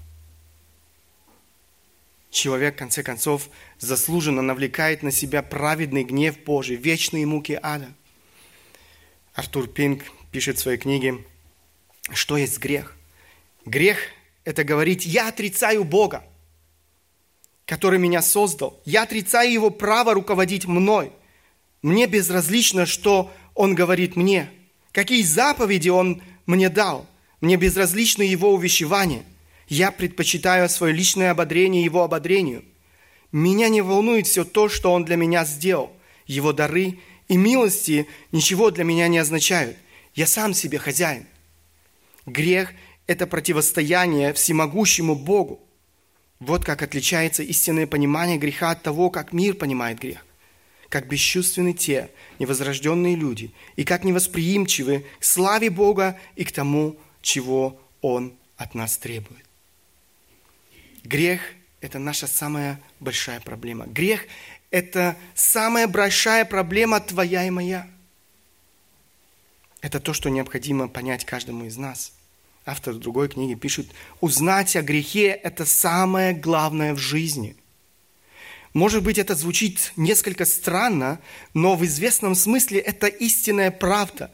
Человек, 2.31 2.75
в 2.75 2.79
конце 2.79 3.03
концов, 3.03 3.49
заслуженно 3.79 4.43
навлекает 4.43 5.03
на 5.03 5.11
себя 5.11 5.43
праведный 5.43 6.05
гнев 6.05 6.39
Божий, 6.45 6.77
вечные 6.77 7.27
муки 7.27 7.59
ада. 7.61 7.93
Артур 9.33 9.67
Пинк 9.69 10.05
пишет 10.31 10.59
в 10.59 10.61
своей 10.61 10.79
книге, 10.79 11.25
что 12.13 12.37
есть 12.37 12.59
грех. 12.59 12.95
Грех– 13.65 13.99
это 14.45 14.65
говорить 14.65 15.07
«я 15.07 15.29
отрицаю 15.29 15.85
Бога» 15.85 16.25
который 17.67 17.99
меня 17.99 18.23
создал. 18.23 18.81
Я 18.85 19.03
отрицаю 19.03 19.53
его 19.53 19.71
право 19.71 20.15
руководить 20.15 20.67
мной. 20.67 21.13
Мне 21.83 22.07
безразлично, 22.07 22.87
что 22.87 23.33
он 23.55 23.75
говорит 23.75 24.17
мне. 24.17 24.49
Какие 24.93 25.23
заповеди 25.23 25.89
он 25.89 26.23
мне 26.47 26.71
дал. 26.71 27.07
Мне 27.41 27.57
безразлично 27.57 28.23
его 28.23 28.55
увещевание. 28.55 29.25
Я 29.69 29.91
предпочитаю 29.91 30.69
свое 30.69 30.95
личное 30.95 31.33
ободрение 31.33 31.85
его 31.85 32.03
ободрению. 32.03 32.65
Меня 33.33 33.69
не 33.69 33.83
волнует 33.83 34.27
все 34.27 34.45
то, 34.45 34.69
что 34.69 34.93
он 34.93 35.05
для 35.05 35.17
меня 35.17 35.45
сделал. 35.45 35.91
Его 36.27 36.53
дары 36.53 37.01
и 37.29 37.37
милости 37.37 38.07
ничего 38.31 38.71
для 38.71 38.85
меня 38.85 39.09
не 39.09 39.19
означают. 39.19 39.77
Я 40.15 40.27
сам 40.27 40.55
себе 40.55 40.79
хозяин. 40.79 41.27
Грех– 42.25 42.73
это 43.07 43.27
противостояние 43.27 44.33
всемогущему 44.33 45.17
Богу. 45.17 45.66
Вот 46.39 46.65
как 46.65 46.83
отличается 46.83 47.43
истинное 47.43 47.87
понимание 47.87 48.37
греха 48.37 48.71
от 48.71 48.83
того, 48.83 49.11
как 49.11 49.33
мир 49.33 49.55
понимает 49.55 49.99
грех. 49.99 50.25
Как 50.89 51.09
бесчувственны 51.09 51.73
те 51.73 52.11
невозрожденные 52.39 53.17
люди, 53.17 53.53
и 53.75 53.85
как 53.85 54.05
невосприимчивы 54.05 55.07
к 55.19 55.25
славе 55.25 55.71
Бога 55.71 56.19
и 56.37 56.45
к 56.45 56.53
тому, 56.53 56.97
чего 57.23 57.81
Он 58.03 58.35
от 58.57 58.75
нас 58.75 58.97
требует. 58.99 59.45
Грех– 61.03 61.41
это 61.81 61.99
наша 61.99 62.27
самая 62.27 62.81
большая 63.01 63.41
проблема. 63.41 63.87
Грех– 63.87 64.27
это 64.71 65.17
самая 65.35 65.89
большая 65.89 66.45
проблема 66.45 67.01
твоя 67.01 67.45
и 67.45 67.51
моя. 67.51 67.89
Это 69.81 69.99
то, 70.01 70.13
что 70.13 70.29
необходимо 70.29 70.89
понять 70.89 71.25
каждому 71.25 71.65
из 71.65 71.77
нас– 71.77 72.13
автор 72.67 72.95
другой 72.95 73.29
книги 73.29 73.55
пишет, 73.55 73.87
узнать 74.21 74.75
о 74.75 74.83
грехе– 74.83 75.29
это 75.43 75.65
самое 75.65 76.35
главное 76.35 76.95
в 76.95 76.99
жизни. 76.99 77.57
Может 78.75 79.05
быть, 79.05 79.19
это 79.19 79.37
звучит 79.37 79.93
несколько 79.97 80.45
странно, 80.45 81.21
но 81.55 81.77
в 81.77 81.87
известном 81.87 82.35
смысле 82.35 82.81
это 82.81 83.07
истинная 83.07 83.71
правда. 83.71 84.33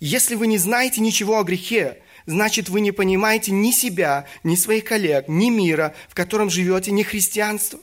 Если 0.00 0.34
вы 0.34 0.48
не 0.48 0.58
знаете 0.58 1.00
ничего 1.00 1.38
о 1.38 1.44
грехе, 1.44 2.02
значит, 2.26 2.68
вы 2.68 2.80
не 2.80 2.90
понимаете 2.90 3.52
ни 3.52 3.70
себя, 3.70 4.26
ни 4.42 4.56
своих 4.56 4.84
коллег, 4.84 5.26
ни 5.28 5.48
мира, 5.48 5.94
в 6.08 6.14
котором 6.14 6.50
живете, 6.50 6.90
ни 6.90 7.04
христианства. 7.04 7.78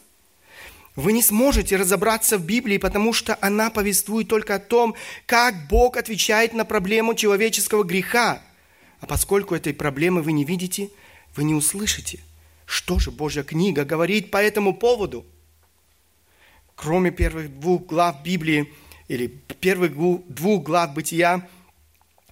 Вы 0.95 1.13
не 1.13 1.23
сможете 1.23 1.77
разобраться 1.77 2.37
в 2.37 2.45
Библии, 2.45 2.77
потому 2.77 3.13
что 3.13 3.37
она 3.41 3.69
повествует 3.69 4.27
только 4.27 4.55
о 4.55 4.59
том, 4.59 4.95
как 5.25 5.67
Бог 5.67 5.97
отвечает 5.97 6.53
на 6.53 6.65
проблему 6.65 7.15
человеческого 7.15 7.83
греха– 7.83 8.41
а 9.05 9.07
поскольку 9.07 9.53
этой 9.53 9.71
проблемы 9.71 10.24
вы 10.24 10.31
не 10.31 10.43
видите, 10.43 10.89
вы 11.35 11.43
не 11.43 11.53
услышите, 11.53 12.21
что 12.65 12.97
же 12.97 13.12
Божья 13.12 13.43
книга 13.43 13.85
говорит 13.85 14.31
по 14.31 14.38
этому 14.38 14.75
поводу. 14.75 15.24
Кроме 16.74 17.12
первых 17.12 17.59
двух 17.59 17.85
глав 17.85 18.24
Библии, 18.24 18.74
или 19.07 19.27
первых 19.27 19.93
двух 19.93 20.63
глав 20.63 20.95
Бытия, 20.95 21.47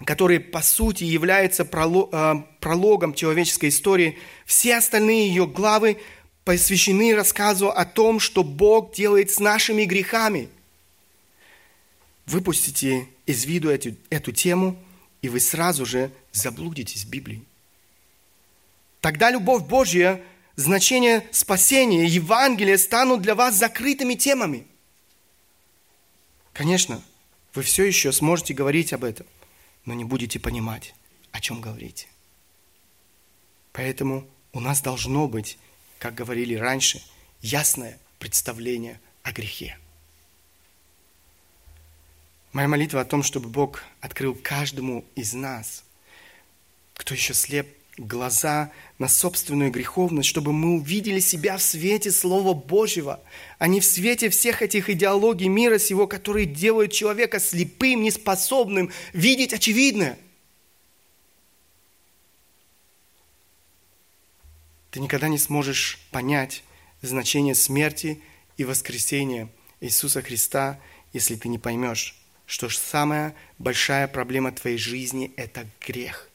которые 0.04 0.40
по 0.40 0.64
сути 0.64 1.04
являются 1.04 1.62
э, 1.62 2.34
прологом 2.60 3.14
человеческой 3.14 3.70
истории, 3.70 4.18
все 4.48 4.78
остальные 4.78 5.28
ее 5.28 5.46
главы 5.46 6.00
посвящены 6.44 7.14
рассказу 7.14 7.70
о 7.70 7.86
том, 7.86 8.20
что 8.20 8.44
Бог 8.44 8.96
делает 8.96 9.30
с 9.30 9.40
нашими 9.40 9.84
грехами. 9.84 10.50
Выпустите 12.26 13.08
из 13.28 13.46
виду 13.46 13.70
эту, 13.70 13.96
эту 14.10 14.32
тему– 14.32 14.76
и 15.24 15.30
вы 15.30 15.40
сразу 15.40 15.86
же 15.86 16.12
заблудитесь 16.34 17.06
в 17.06 17.10
Библии. 17.10 17.44
Тогда 19.00 19.32
любовь 19.32 19.64
Божья, 19.64 20.22
значение 20.58 21.28
спасения, 21.32 22.06
Евангелия 22.06 22.78
станут 22.78 23.22
для 23.22 23.34
вас 23.34 23.56
закрытыми 23.56 24.16
темами. 24.16 24.68
Конечно, 26.52 27.02
вы 27.54 27.64
все 27.64 27.86
еще 27.86 28.12
сможете 28.12 28.54
говорить 28.54 28.92
об 28.92 29.06
этом, 29.06 29.26
но 29.86 29.94
не 29.94 30.04
будете 30.04 30.40
понимать, 30.42 30.94
о 31.32 31.40
чем 31.40 31.62
говорите. 31.62 32.08
Поэтому 33.72 34.28
у 34.52 34.60
нас 34.60 34.82
должно 34.82 35.30
быть, 35.30 35.58
как 36.00 36.16
говорили 36.16 36.56
раньше, 36.56 37.02
ясное 37.42 37.98
представление 38.20 39.00
о 39.24 39.32
грехе. 39.32 39.78
Моя 42.54 42.68
молитва 42.68 43.02
о 43.02 43.06
том, 43.06 43.24
чтобы 43.24 43.50
Бог 43.50 43.84
открыл 44.00 44.36
каждому 44.36 45.04
из 45.16 45.34
нас, 45.34 45.84
кто 46.94 47.16
еще 47.16 47.34
слеп, 47.34 47.68
глаза 47.98 48.72
на 49.00 49.08
собственную 49.08 49.72
греховность, 49.72 50.30
чтобы 50.30 50.54
мы 50.54 50.76
увидели 50.76 51.20
себя 51.20 51.58
в 51.58 51.64
свете 51.64 52.12
Слова 52.12 52.54
Божьего, 52.54 53.20
а 53.58 53.68
не 53.68 53.80
в 53.80 53.86
свете 53.86 54.30
всех 54.30 54.62
этих 54.62 54.90
идеологий 54.90 55.48
мира 55.48 55.80
сего, 55.80 56.08
которые 56.08 56.46
делают 56.46 56.92
человека 56.92 57.40
слепым, 57.40 58.04
неспособным 58.04 58.92
видеть 59.14 59.54
очевидное. 59.54 60.18
Ты 64.92 65.00
никогда 65.00 65.28
не 65.28 65.40
сможешь 65.40 66.00
понять 66.12 66.64
значение 67.02 67.56
смерти 67.56 68.22
и 68.58 68.64
воскресения 68.64 69.50
Иисуса 69.82 70.22
Христа, 70.22 70.80
если 71.14 71.36
ты 71.36 71.48
не 71.48 71.58
поймешь, 71.58 72.23
что 72.54 72.70
самая 72.70 73.34
большая 73.58 74.08
проблема 74.08 74.52
твоей 74.52 74.78
жизни– 74.78 75.32
это 75.38 75.66
грех. 75.82 76.30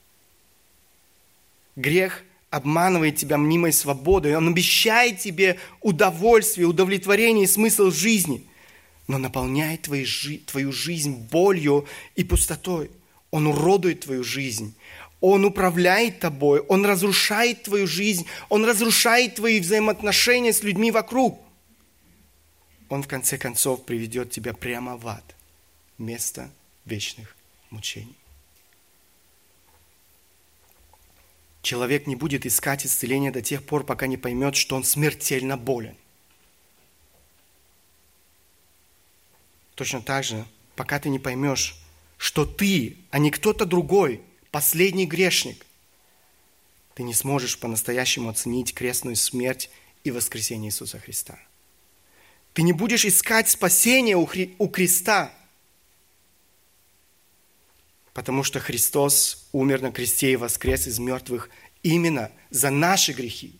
Грех 1.77 2.25
обманывает 2.51 3.15
тебя 3.15 3.37
мнимой 3.39 3.73
свободой, 3.73 4.35
он 4.35 4.49
обещает 4.49 5.21
тебе 5.21 5.61
удовольствие, 5.81 6.67
удовлетворение 6.67 7.45
и 7.45 7.47
смысл 7.47 7.93
жизни, 7.93 8.45
но 9.07 9.19
наполняет 9.19 9.83
твою, 9.83 10.07
твою 10.45 10.73
жизнь 10.73 11.15
болью 11.31 11.87
и 12.17 12.25
пустотой. 12.25 12.91
Он 13.31 13.47
уродует 13.47 14.01
твою 14.01 14.25
жизнь, 14.25 14.75
он 15.21 15.45
управляет 15.45 16.19
тобой, 16.19 16.59
он 16.59 16.85
разрушает 16.85 17.63
твою 17.63 17.87
жизнь, 17.87 18.27
он 18.49 18.65
разрушает 18.65 19.37
твои 19.37 19.61
взаимоотношения 19.61 20.53
с 20.53 20.65
людьми 20.65 20.91
вокруг. 20.91 21.41
Он 22.89 23.05
в 23.05 23.07
конце 23.07 23.39
концов 23.39 23.85
приведет 23.85 24.33
тебя 24.33 24.53
прямо 24.53 24.97
в 24.97 25.07
ад 25.07 25.38
место 25.99 26.51
вечных 26.85 27.37
мучений. 27.71 28.17
Человек 31.63 32.07
не 32.07 32.17
будет 32.17 32.47
искать 32.47 32.87
исцеления 32.87 33.31
до 33.31 33.43
тех 33.43 33.65
пор, 33.65 33.85
пока 33.85 34.07
не 34.07 34.17
поймет, 34.17 34.57
что 34.57 34.77
он 34.77 34.85
смертельно 34.85 35.57
болен. 35.57 35.97
Точно 39.75 40.01
так 40.01 40.25
же, 40.25 40.47
пока 40.77 40.99
ты 40.99 41.09
не 41.09 41.19
поймешь, 41.19 41.77
что 42.17 42.47
ты, 42.47 42.97
а 43.11 43.19
не 43.19 43.31
кто-то 43.31 43.65
другой, 43.65 44.23
последний 44.51 45.07
грешник, 45.07 45.65
ты 46.95 47.03
не 47.03 47.15
сможешь 47.15 47.59
по-настоящему 47.59 48.29
оценить 48.29 48.75
крестную 48.75 49.15
смерть 49.15 49.71
и 50.03 50.11
воскресение 50.11 50.71
Иисуса 50.71 50.99
Христа. 50.99 51.39
Ты 52.55 52.63
не 52.63 52.73
будешь 52.73 53.05
искать 53.05 53.49
спасения 53.49 54.17
у, 54.17 54.25
Хри- 54.25 54.57
у 54.59 54.69
креста, 54.69 55.33
потому 58.19 58.43
что 58.43 58.59
Христос 58.59 59.47
умер 59.53 59.81
на 59.81 59.93
кресте 59.93 60.33
и 60.33 60.37
воскрес 60.37 60.89
из 60.89 60.99
мертвых 60.99 61.51
именно 61.85 62.33
за 62.51 62.69
наши 62.69 63.13
грехи. 63.13 63.55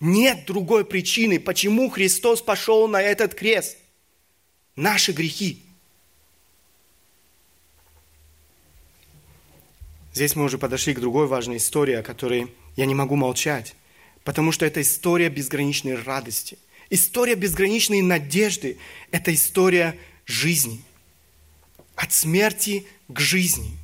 Нет 0.00 0.44
другой 0.44 0.84
причины, 0.84 1.38
почему 1.38 1.88
Христос 1.88 2.42
пошел 2.42 2.88
на 2.88 3.00
этот 3.00 3.36
крест. 3.36 3.78
Наши 4.74 5.12
грехи. 5.12 5.62
Здесь 10.12 10.34
мы 10.34 10.42
уже 10.42 10.58
подошли 10.58 10.94
к 10.94 11.00
другой 11.00 11.28
важной 11.28 11.58
истории, 11.58 11.94
о 11.94 12.02
которой 12.02 12.52
я 12.74 12.86
не 12.86 12.94
могу 12.96 13.14
молчать, 13.14 13.76
потому 14.24 14.50
что 14.50 14.66
это 14.66 14.82
история 14.82 15.28
безграничной 15.28 15.94
радости, 15.94 16.58
история 16.90 17.36
безграничной 17.36 18.02
надежды, 18.02 18.78
это 19.12 19.32
история 19.32 19.96
жизни– 20.26 20.82
от 21.94 22.12
смерти 22.12 22.86
к 23.08 23.20
жизни. 23.20 23.76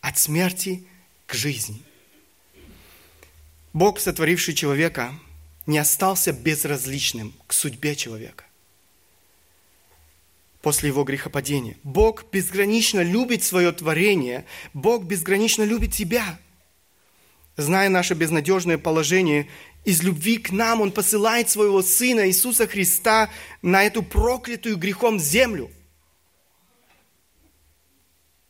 От 0.00 0.18
смерти 0.18 0.84
к 1.26 1.34
жизни. 1.34 1.82
Бог, 3.72 4.00
сотворивший 4.00 4.54
человека, 4.54 5.14
не 5.66 5.78
остался 5.78 6.32
безразличным 6.32 7.34
к 7.46 7.52
судьбе 7.52 7.96
человека 7.96 8.44
после 10.64 10.88
его 10.88 11.04
грехопадения. 11.04 11.76
Бог 11.82 12.24
безгранично 12.32 13.00
любит 13.00 13.44
свое 13.44 13.70
творение. 13.70 14.46
Бог 14.72 15.04
безгранично 15.04 15.62
любит 15.62 15.92
тебя. 15.92 16.38
Зная 17.58 17.90
наше 17.90 18.14
безнадежное 18.14 18.78
положение, 18.78 19.46
из 19.84 20.02
любви 20.02 20.38
к 20.38 20.50
нам 20.52 20.80
Он 20.80 20.90
посылает 20.90 21.50
своего 21.50 21.82
Сына 21.82 22.26
Иисуса 22.26 22.66
Христа 22.66 23.28
на 23.60 23.84
эту 23.84 24.02
проклятую 24.02 24.78
грехом 24.78 25.20
землю. 25.20 25.70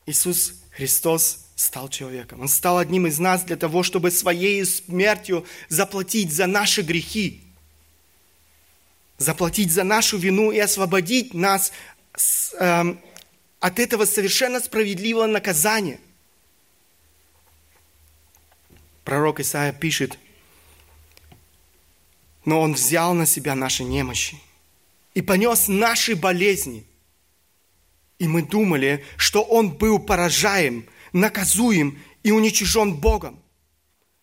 Иисус 0.06 0.54
Христос 0.70 1.46
стал 1.56 1.88
человеком. 1.88 2.40
Он 2.40 2.48
стал 2.48 2.78
одним 2.78 3.06
из 3.06 3.18
нас 3.18 3.42
для 3.44 3.56
того, 3.56 3.82
чтобы 3.82 4.10
своей 4.10 4.64
смертью 4.64 5.46
заплатить 5.68 6.32
за 6.32 6.46
наши 6.46 6.82
грехи, 6.82 7.40
заплатить 9.18 9.72
за 9.72 9.84
нашу 9.84 10.18
вину 10.18 10.50
и 10.50 10.58
освободить 10.58 11.32
нас 11.32 11.72
с, 12.16 12.54
э, 12.54 12.96
от 13.60 13.78
этого 13.78 14.04
совершенно 14.04 14.60
справедливого 14.60 15.26
наказания. 15.26 16.00
Пророк 19.04 19.40
Исаия 19.40 19.72
пишет, 19.72 20.18
но 22.44 22.60
Он 22.60 22.74
взял 22.74 23.14
на 23.14 23.26
себя 23.26 23.54
наши 23.54 23.84
немощи 23.84 24.38
и 25.14 25.22
понес 25.22 25.68
наши 25.68 26.16
болезни. 26.16 26.84
И 28.18 28.28
мы 28.28 28.42
думали, 28.42 29.04
что 29.16 29.42
Он 29.42 29.70
был 29.70 29.98
поражаем, 29.98 30.86
наказуем 31.12 31.98
и 32.22 32.30
уничижен 32.30 32.94
Богом. 32.94 33.38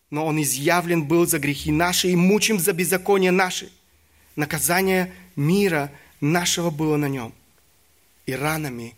Но 0.10 0.26
Он 0.26 0.42
изъявлен 0.42 1.04
был 1.04 1.26
за 1.26 1.40
грехи 1.40 1.72
наши 1.72 2.10
и 2.10 2.16
мучим 2.16 2.60
за 2.60 2.74
беззаконие 2.74 3.32
наши. 3.32 3.72
Наказание 4.36 5.14
мира 5.36 5.92
нашего 6.20 6.70
было 6.70 6.98
на 6.98 7.08
Нем 7.08 7.34
и 8.26 8.34
ранами 8.34 8.96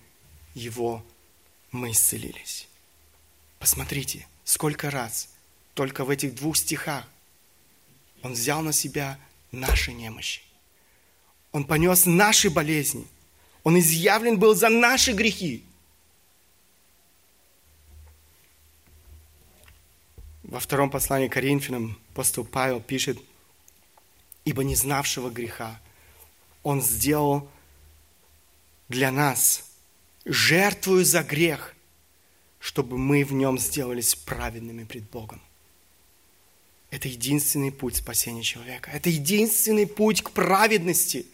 Его 0.54 1.04
мы 1.72 1.92
исцелились. 1.92 2.68
Посмотрите, 3.60 4.28
сколько 4.44 4.92
раз 4.92 5.30
только 5.74 6.06
в 6.06 6.10
этих 6.10 6.36
двух 6.36 6.58
стихах 6.58 7.08
Он 8.22 8.34
взял 8.34 8.62
на 8.62 8.74
себя 8.74 9.20
наши 9.52 9.92
немощи. 9.92 10.42
Он 11.52 11.66
понес 11.66 12.06
наши 12.06 12.50
болезни. 12.50 13.08
Он 13.64 13.80
изъявлен 13.80 14.38
был 14.38 14.56
за 14.56 14.70
наши 14.70 15.14
грехи. 15.14 15.64
Во 20.44 20.60
втором 20.60 20.90
послании 20.90 21.30
к 21.30 21.34
Коринфянам 21.34 21.98
апостол 22.12 22.44
Павел 22.44 22.80
пишет, 22.82 23.18
«Ибо 24.46 24.64
не 24.64 24.76
знавшего 24.76 25.30
греха 25.30 25.80
Он 26.64 26.82
сделал 26.82 27.50
для 28.90 29.12
нас, 29.12 29.72
жертвую 30.26 31.06
за 31.06 31.24
грех, 31.24 31.76
чтобы 32.60 32.98
мы 32.98 33.24
в 33.24 33.34
нем 33.34 33.58
сделались 33.58 34.16
праведными 34.16 34.84
пред 34.84 35.10
Богом. 35.10 35.42
Это 36.92 37.08
единственный 37.08 37.72
путь 37.72 37.96
спасения 37.96 38.44
человека. 38.44 38.92
Это 38.92 39.10
единственный 39.10 39.88
путь 39.88 40.22
к 40.22 40.32
праведности. 40.32 41.26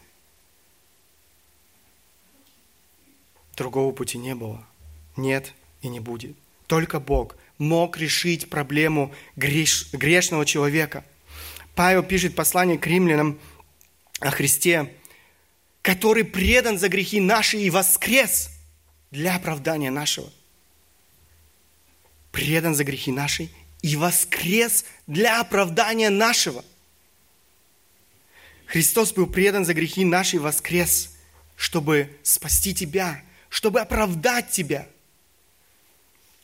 Другого 3.59 3.91
пути 3.91 4.17
не 4.17 4.35
было. 4.35 4.65
Нет 5.17 5.53
и 5.81 5.89
не 5.89 5.99
будет. 5.99 6.37
Только 6.65 7.01
Бог 7.01 7.35
мог 7.57 7.97
решить 7.97 8.49
проблему 8.49 9.13
греш, 9.35 9.91
грешного 9.91 10.45
человека. 10.45 11.03
Павел 11.75 12.01
пишет 12.01 12.35
послание 12.35 12.77
к 12.77 12.87
римлянам 12.87 13.37
о 14.21 14.31
Христе, 14.31 14.93
который 15.81 16.23
предан 16.23 16.79
за 16.79 16.87
грехи 16.87 17.19
наши 17.19 17.57
и 17.57 17.69
воскрес 17.69 18.49
для 19.11 19.35
оправдания 19.35 19.91
нашего. 19.91 20.31
Предан 22.31 22.75
за 22.75 22.85
грехи 22.85 23.11
наши 23.11 23.49
и 23.81 23.97
воскрес 23.97 24.85
для 25.05 25.41
оправдания 25.41 26.09
нашего. 26.09 26.63
Христос 28.67 29.11
был 29.11 29.27
предан 29.27 29.65
за 29.65 29.73
грехи 29.73 30.05
наши 30.05 30.37
и 30.37 30.39
воскрес, 30.39 31.13
чтобы 31.57 32.17
спасти 32.23 32.73
тебя, 32.73 33.21
чтобы 33.49 33.81
оправдать 33.81 34.51
тебя. 34.51 34.87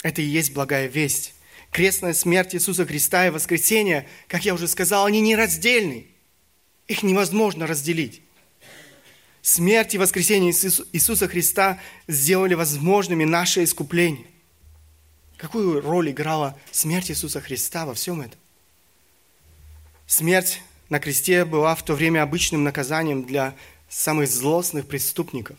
Это 0.03 0.21
и 0.21 0.25
есть 0.25 0.53
благая 0.53 0.87
весть. 0.87 1.33
Крестная 1.71 2.13
смерть 2.13 2.55
Иисуса 2.55 2.85
Христа 2.85 3.27
и 3.27 3.29
воскресение, 3.29 4.07
как 4.27 4.45
я 4.45 4.53
уже 4.53 4.67
сказал, 4.67 5.05
они 5.05 5.21
нераздельны. 5.21 6.07
Их 6.87 7.03
невозможно 7.03 7.67
разделить. 7.67 8.21
Смерть 9.41 9.93
и 9.93 9.97
воскресение 9.97 10.51
Иисуса 10.51 11.27
Христа 11.27 11.79
сделали 12.07 12.53
возможными 12.53 13.25
наше 13.25 13.63
искупление. 13.63 14.25
Какую 15.37 15.81
роль 15.81 16.11
играла 16.11 16.57
смерть 16.71 17.11
Иисуса 17.11 17.41
Христа 17.41 17.85
во 17.85 17.93
всем 17.93 18.21
этом? 18.21 18.39
Смерть 20.07 20.61
на 20.89 20.99
кресте 20.99 21.45
была 21.45 21.75
в 21.75 21.83
то 21.83 21.93
время 21.93 22.23
обычным 22.23 22.63
наказанием 22.63 23.25
для 23.25 23.55
самых 23.89 24.29
злостных 24.29 24.87
преступников. 24.87 25.57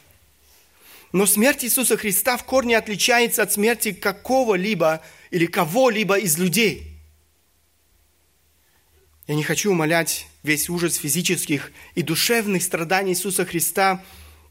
Но 1.16 1.24
смерть 1.24 1.64
Иисуса 1.64 1.96
Христа 1.96 2.36
в 2.36 2.44
корне 2.44 2.76
отличается 2.76 3.42
от 3.42 3.50
смерти 3.50 3.92
какого-либо 3.92 5.00
или 5.30 5.46
кого-либо 5.46 6.18
из 6.18 6.36
людей– 6.36 6.92
я 9.26 9.34
не 9.34 9.42
хочу 9.42 9.72
умолять 9.72 10.28
весь 10.44 10.68
ужас 10.68 10.94
физических 10.94 11.72
и 11.96 12.02
душевных 12.02 12.62
страданий 12.62 13.10
Иисуса 13.10 13.44
Христа, 13.44 14.04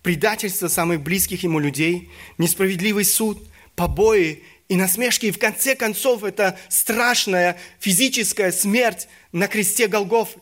предательство 0.04 0.68
самых 0.68 1.02
близких 1.02 1.44
Ему 1.44 1.60
людей, 1.60 2.10
несправедливый 2.38 3.06
суд, 3.06 3.42
побои 3.78 4.44
и 4.68 4.76
насмешки. 4.76 5.28
И 5.28 5.32
в 5.32 5.40
конце 5.40 5.76
концов 5.76 6.26
это 6.26 6.60
страшная 6.68 7.58
физическая 7.80 8.52
смерть 8.52 9.08
на 9.32 9.48
кресте 9.48 9.88
Голгофы. 9.88 10.40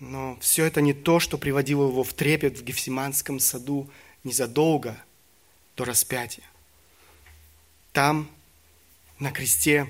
Но 0.00 0.38
все 0.40 0.64
это 0.64 0.80
не 0.80 0.94
то, 0.94 1.20
что 1.20 1.36
приводило 1.36 1.86
его 1.86 2.02
в 2.02 2.14
трепет 2.14 2.58
в 2.58 2.64
Гефсиманском 2.64 3.38
саду 3.38 3.88
незадолго 4.24 4.96
до 5.76 5.84
распятия. 5.84 6.44
Там, 7.92 8.30
на 9.18 9.30
кресте, 9.30 9.86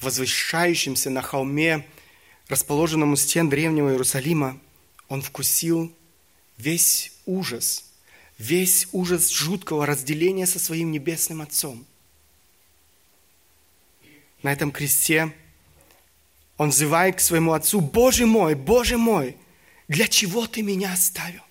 возвышающемся 0.00 1.10
на 1.10 1.20
холме, 1.20 1.86
расположенном 2.48 3.12
у 3.12 3.16
стен 3.16 3.50
древнего 3.50 3.90
Иерусалима, 3.90 4.58
он 5.08 5.20
вкусил 5.20 5.92
весь 6.56 7.12
ужас, 7.26 7.84
весь 8.38 8.88
ужас 8.92 9.28
жуткого 9.28 9.84
разделения 9.84 10.46
со 10.46 10.58
своим 10.58 10.90
небесным 10.90 11.42
Отцом. 11.42 11.84
На 14.42 14.52
этом 14.52 14.72
кресте 14.72 15.34
он 16.62 16.70
взывает 16.70 17.16
к 17.16 17.20
своему 17.20 17.52
Отцу, 17.52 17.80
«Боже 17.80 18.26
мой, 18.26 18.54
Боже 18.54 18.98
мой, 18.98 19.36
для 19.88 20.08
чего 20.08 20.46
Ты 20.46 20.62
меня 20.62 20.92
оставил?» 20.92 21.42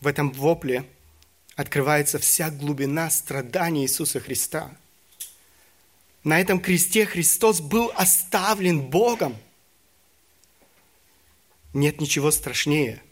В 0.00 0.06
этом 0.06 0.30
вопле– 0.32 0.84
открывается 1.56 2.18
вся 2.18 2.50
глубина 2.50 3.10
страданий 3.10 3.82
Иисуса 3.82 4.20
Христа. 4.20 4.70
На 6.24 6.40
этом 6.40 6.60
кресте 6.60 7.04
Христос 7.04 7.60
был 7.60 7.90
оставлен 7.94 8.80
Богом. 8.80 9.36
Нет 11.72 12.00
ничего 12.00 12.30
страшнее. 12.30 13.02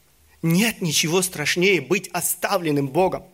Нет 0.42 0.80
ничего 0.80 1.22
страшнее 1.22 1.80
быть 1.80 2.08
оставленным 2.08 2.88
Богом. 2.88 3.24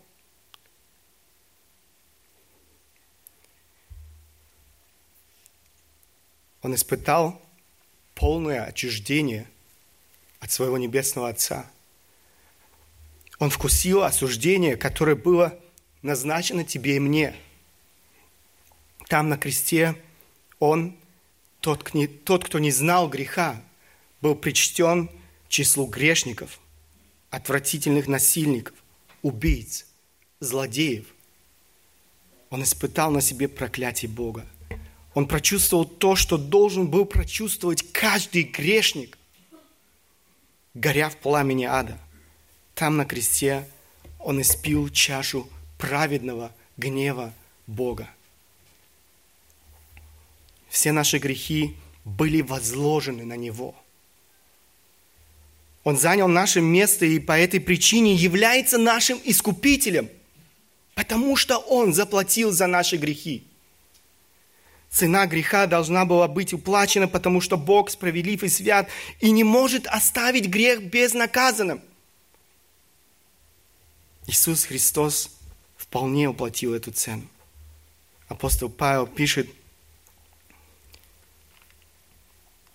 Он 6.67 6.75
испытал 6.75 7.41
полное 8.15 8.65
отчуждение 8.65 9.49
от 10.41 10.51
своего 10.51 10.77
Небесного 10.77 11.31
Отца– 11.31 11.71
он 13.39 13.51
вкусил 13.51 14.03
осуждение, 14.03 14.77
которое 14.77 15.15
было 15.15 15.59
назначено 16.03 16.65
тебе 16.65 16.97
и 16.97 17.01
мне. 17.01 17.35
Там 19.09 19.29
на 19.29 19.37
кресте 19.37 19.95
он, 20.59 20.97
тот, 21.61 21.83
кто 21.83 22.59
не 22.59 22.71
знал 22.71 23.09
греха, 23.09 23.63
был 24.23 24.35
причтен 24.35 25.11
числу 25.49 25.87
грешников, 25.87 26.59
отвратительных 27.31 28.09
насильников, 28.09 28.75
убийц, 29.23 29.87
злодеев. 30.41 31.07
Он 32.49 32.63
испытал 32.63 33.11
на 33.11 33.21
себе 33.21 33.49
проклятие 33.49 34.11
Бога. 34.11 34.47
Он 35.17 35.27
прочувствовал 35.27 35.87
то, 35.87 36.15
что 36.15 36.37
должен 36.37 36.89
был 36.89 37.07
прочувствовать 37.07 37.91
каждый 37.91 38.43
грешник, 38.43 39.17
горя 40.75 41.09
в 41.09 41.17
пламени 41.17 41.65
ада. 41.65 41.99
Там 42.75 42.99
на 42.99 43.07
кресте 43.07 43.67
Он 44.19 44.43
испил 44.43 44.91
чашу 44.91 45.49
праведного 45.79 46.53
гнева 46.77 47.33
Бога. 47.67 48.11
Все 50.69 50.93
наши 50.93 51.17
грехи 51.17 51.75
были 52.05 52.43
возложены 52.43 53.25
на 53.25 53.39
Него. 53.39 53.75
Он 55.83 55.97
занял 55.97 56.29
наше 56.29 56.61
место 56.61 57.07
и 57.07 57.19
по 57.21 57.33
этой 57.33 57.61
причине 57.61 58.15
является 58.15 58.77
нашим 58.77 59.19
искупителем, 59.25 60.11
потому 60.95 61.37
что 61.37 61.57
Он 61.57 61.95
заплатил 61.95 62.53
за 62.53 62.67
наши 62.67 62.99
грехи. 62.99 63.47
Цена 64.91 65.27
греха 65.27 65.67
должна 65.67 66.05
была 66.05 66.29
быть 66.29 66.53
уплачена, 66.53 67.09
потому 67.09 67.41
что 67.41 67.57
Бог 67.57 67.91
справедлив 67.91 68.43
и 68.43 68.49
свят 68.49 68.89
и 69.21 69.31
не 69.31 69.45
может 69.45 69.87
оставить 69.87 70.47
грех 70.47 70.83
безнаказанным. 70.85 71.83
Иисус 74.27 74.65
Христос 74.65 75.31
вполне 75.77 76.29
уплатил 76.29 76.75
эту 76.75 76.93
цену. 76.93 77.25
Апостол 78.29 78.69
Павел 78.69 79.07
пишет, 79.07 79.49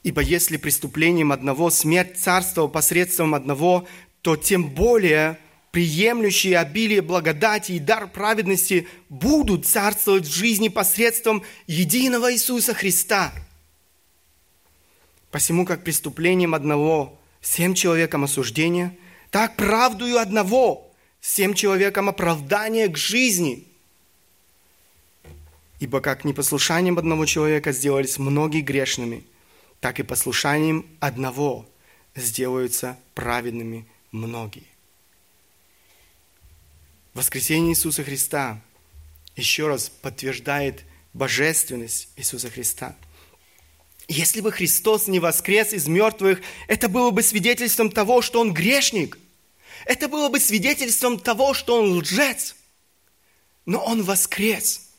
«Ибо 0.04 0.21
если 0.21 0.58
преступлением 0.58 1.32
одного 1.32 1.69
смерть 1.69 2.17
царствовала 2.17 2.69
посредством 2.69 3.36
одного, 3.36 3.88
то 4.21 4.36
тем 4.36 4.69
более 4.69 5.39
приемлющие 5.72 6.58
обилие 6.58 7.02
благодати 7.02 7.74
и 7.74 7.80
дар 7.80 8.08
праведности 8.08 8.88
будут 9.10 9.66
царствовать 9.66 10.26
в 10.26 10.34
жизни 10.34 10.68
посредством 10.68 11.44
единого 11.66 12.34
Иисуса 12.34 12.74
Христа. 12.74 13.34
Посему, 15.32 15.66
как 15.66 15.84
преступлением 15.84 16.54
одного 16.54 17.18
всем 17.40 17.74
человекам 17.74 18.26
осуждения, 18.26 18.96
так 19.32 19.56
правдою 19.56 20.18
одного 20.18 20.92
всем 21.22 21.54
человекам 21.54 22.10
оправдание 22.10 22.90
к 22.90 22.98
жизни. 22.98 23.66
Ибо 25.80 26.02
как 26.02 26.26
непослушанием 26.26 26.98
одного 27.00 27.26
человека 27.26 27.72
сделались 27.72 28.20
многие 28.20 28.62
грешными, 28.62 29.24
так 29.80 30.00
и 30.00 30.04
послушанием 30.04 30.86
одного 31.00 31.66
сделаются 32.14 33.00
праведными 33.16 33.88
многие. 34.12 34.71
Воскресение 37.13 37.74
Иисуса 37.74 38.04
Христа 38.04 38.62
еще 39.36 39.67
раз 39.67 39.89
подтверждает 39.89 40.84
божественность 41.13 42.10
Иисуса 42.15 42.50
Христа. 42.50 42.95
Если 44.08 44.41
бы 44.41 44.52
Христос 44.52 45.08
не 45.08 45.19
воскрес 45.19 45.74
из 45.74 45.88
мертвых, 45.88 46.41
это 46.67 46.89
было 46.89 47.12
бы 47.12 47.21
свидетельством 47.24 47.91
того, 47.91 48.21
что 48.21 48.39
Он 48.39 48.54
грешник. 48.54 49.17
Это 49.86 50.08
было 50.08 50.30
бы 50.30 50.39
свидетельством 50.39 51.19
того, 51.19 51.54
что 51.54 51.78
Он 51.82 51.97
лжец. 51.97 52.56
Но 53.65 53.80
Он 53.84 54.04
воскрес. 54.04 54.89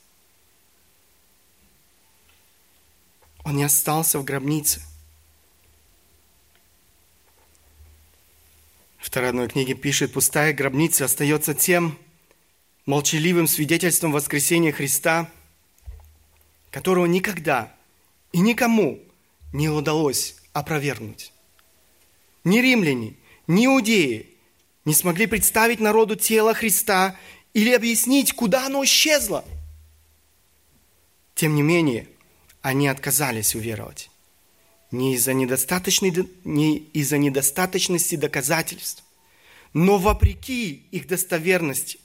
Он 3.45 3.57
не 3.57 3.65
остался 3.65 4.19
в 4.19 4.25
гробнице. 4.25 4.83
Второй 9.03 9.31
одной 9.31 9.49
книге 9.49 9.75
пишет, 9.75 10.13
пустая 10.13 10.53
гробница 10.53 11.07
остается 11.07 11.55
тем 11.55 11.99
молчаливым 12.87 13.49
свидетельством 13.49 14.13
воскресения 14.13 14.71
Христа, 14.71 15.29
которого 16.71 17.07
никогда 17.07 17.75
и 18.31 18.39
никому 18.39 19.01
не 19.53 19.69
удалось 19.69 20.37
опровергнуть. 20.53 21.33
Ни 22.45 22.61
римляне, 22.61 23.17
ни 23.49 23.67
иудеи 23.67 24.29
не 24.85 24.95
смогли 24.95 25.27
представить 25.27 25.81
народу 25.81 26.15
тело 26.15 26.55
Христа 26.55 27.17
или 27.55 27.73
объяснить, 27.73 28.33
куда 28.33 28.67
оно 28.67 28.85
исчезло. 28.85 29.45
Тем 31.35 31.57
не 31.57 31.63
менее, 31.63 32.07
они 32.63 32.87
отказались 32.87 33.57
уверовать 33.57 34.12
не 34.93 35.15
из-за 35.15 35.33
недостаточной, 35.33 36.15
не 36.45 36.77
из-за 36.77 37.19
недостаточности 37.19 38.15
доказательств, 38.15 39.03
но 39.73 39.99
вопреки 39.99 40.85
их 40.91 41.07
достоверности 41.07 41.99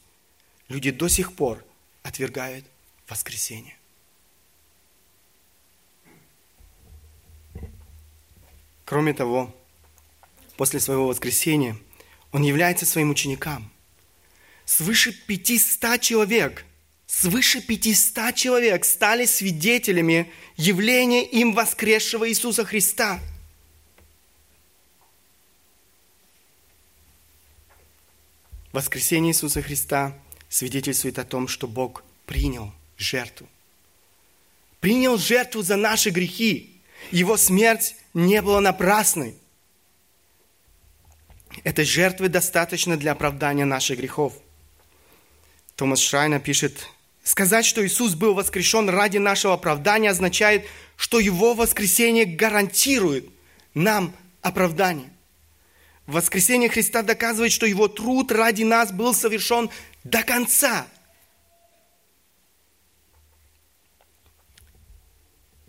люди 0.70 0.92
до 0.92 1.08
сих 1.08 1.34
пор 1.34 1.64
отвергают 2.02 2.66
воскресение. 3.08 3.78
Кроме 8.86 9.14
того, 9.14 9.54
после 10.56 10.80
своего 10.80 11.08
воскресения 11.08 11.78
он 12.32 12.44
является 12.44 12.86
своим 12.86 13.10
ученикам. 13.10 13.70
Свыше 14.66 15.12
500 15.12 16.02
человек– 16.02 16.66
свыше 17.08 17.62
500 17.62 18.36
человек 18.36 18.86
стали 18.86 19.26
свидетелями 19.26 20.32
явления 20.58 21.26
им 21.26 21.54
воскресшего 21.54 22.30
Иисуса 22.30 22.66
Христа. 22.66 23.20
Воскресение 28.74 29.32
Иисуса 29.32 29.62
Христа 29.62 30.14
свидетельствует 30.50 31.18
о 31.18 31.24
том, 31.24 31.48
что 31.48 31.68
Бог 31.68 32.04
принял 32.26 32.72
жертву. 32.98 33.48
Принял 34.82 35.18
жертву 35.18 35.64
за 35.64 35.78
наши 35.78 36.12
грехи. 36.12 36.80
Его 37.10 37.38
смерть 37.38 37.96
не 38.14 38.42
была 38.42 38.62
напрасной. 38.62 39.36
Этой 41.64 41.86
жертвы 41.86 42.30
достаточно 42.30 42.98
для 42.98 43.14
оправдания 43.14 43.66
наших 43.66 43.98
грехов. 43.98 44.34
Томас 45.76 46.00
Шрайна 46.00 46.40
пишет 46.40 46.88
Сказать, 47.28 47.66
что 47.66 47.86
Иисус 47.86 48.16
был 48.16 48.34
воскрешен 48.34 48.88
ради 48.88 49.18
нашего 49.18 49.56
оправдания, 49.56 50.12
означает, 50.12 50.66
что 50.96 51.20
Его 51.20 51.56
воскресение 51.56 52.24
гарантирует 52.24 53.28
нам 53.74 54.16
оправдание. 54.42 55.10
Воскресение 56.06 56.70
Христа 56.70 57.02
доказывает, 57.02 57.52
что 57.52 57.66
Его 57.66 57.90
труд 57.90 58.32
ради 58.32 58.64
нас 58.64 58.94
был 58.94 59.14
совершен 59.14 59.70
до 60.06 60.24
конца. 60.24 60.88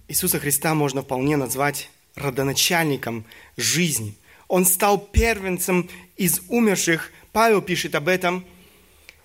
Иисуса 0.06 0.38
Христа 0.38 0.76
можно 0.76 1.02
вполне 1.02 1.36
назвать 1.36 1.90
родоначальником 2.14 3.24
жизни. 3.56 4.14
Он 4.46 4.64
стал 4.64 4.96
первенцем 4.96 5.90
из 6.16 6.40
умерших. 6.46 7.10
Павел 7.32 7.62
пишет 7.62 7.96
об 7.96 8.06
этом. 8.06 8.46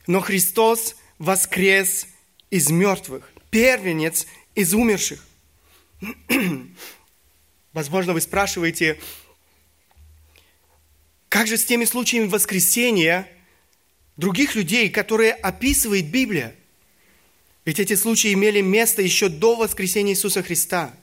Но 0.08 0.20
Христос 0.20 0.96
воскрес 1.20 2.08
из 2.54 2.70
мертвых, 2.70 3.34
первенец 3.50 4.28
из 4.54 4.76
умерших. 4.76 5.26
Возможно, 7.74 8.14
вы 8.14 8.22
спрашиваете, 8.22 9.00
как 11.30 11.48
же 11.48 11.58
с 11.58 11.66
теми 11.66 11.86
случаями 11.86 12.28
воскресения 12.28 13.28
других 14.18 14.54
людей, 14.54 14.92
которые 14.92 15.34
описывает 15.34 16.12
Библия? 16.12 16.56
Ведь 17.66 17.80
эти 17.80 17.96
случаи 17.96 18.32
имели 18.34 18.62
место 18.62 19.02
еще 19.02 19.30
до 19.30 19.56
воскресения 19.56 20.14
Иисуса 20.14 20.44
Христа. 20.44 20.94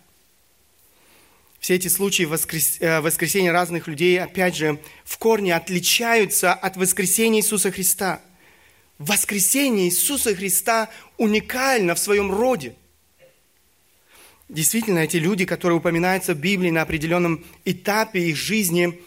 Все 1.59 1.75
эти 1.75 1.89
случаи 1.89 2.23
воскрес... 2.27 2.77
Э, 2.79 3.01
воскресения 3.01 3.51
разных 3.51 3.89
людей, 3.89 4.21
опять 4.21 4.55
же, 4.55 4.81
в 5.05 5.19
корне 5.19 5.57
отличаются 5.57 6.55
от 6.55 6.77
воскресения 6.77 7.41
Иисуса 7.41 7.73
Христа– 7.73 8.23
воскресение 9.01 9.87
Иисуса 9.87 10.35
Христа 10.37 10.91
уникально 11.17 11.97
в 11.97 11.99
своем 11.99 12.31
роде. 12.31 12.77
Действительно, 14.49 14.99
эти 14.99 15.17
люди, 15.17 15.47
которые 15.47 15.79
упоминаются 15.79 16.35
в 16.35 16.39
Библии 16.39 16.71
на 16.71 16.83
определенном 16.83 17.45
этапе 17.65 18.29
их 18.29 18.37
жизни, 18.37 19.01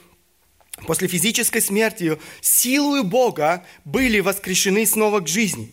после 0.88 1.08
физической 1.08 1.62
смерти, 1.62 2.18
силою 2.42 3.04
Бога 3.04 3.66
были 3.86 4.20
воскрешены 4.20 4.86
снова 4.86 5.20
к 5.20 5.28
жизни. 5.28 5.72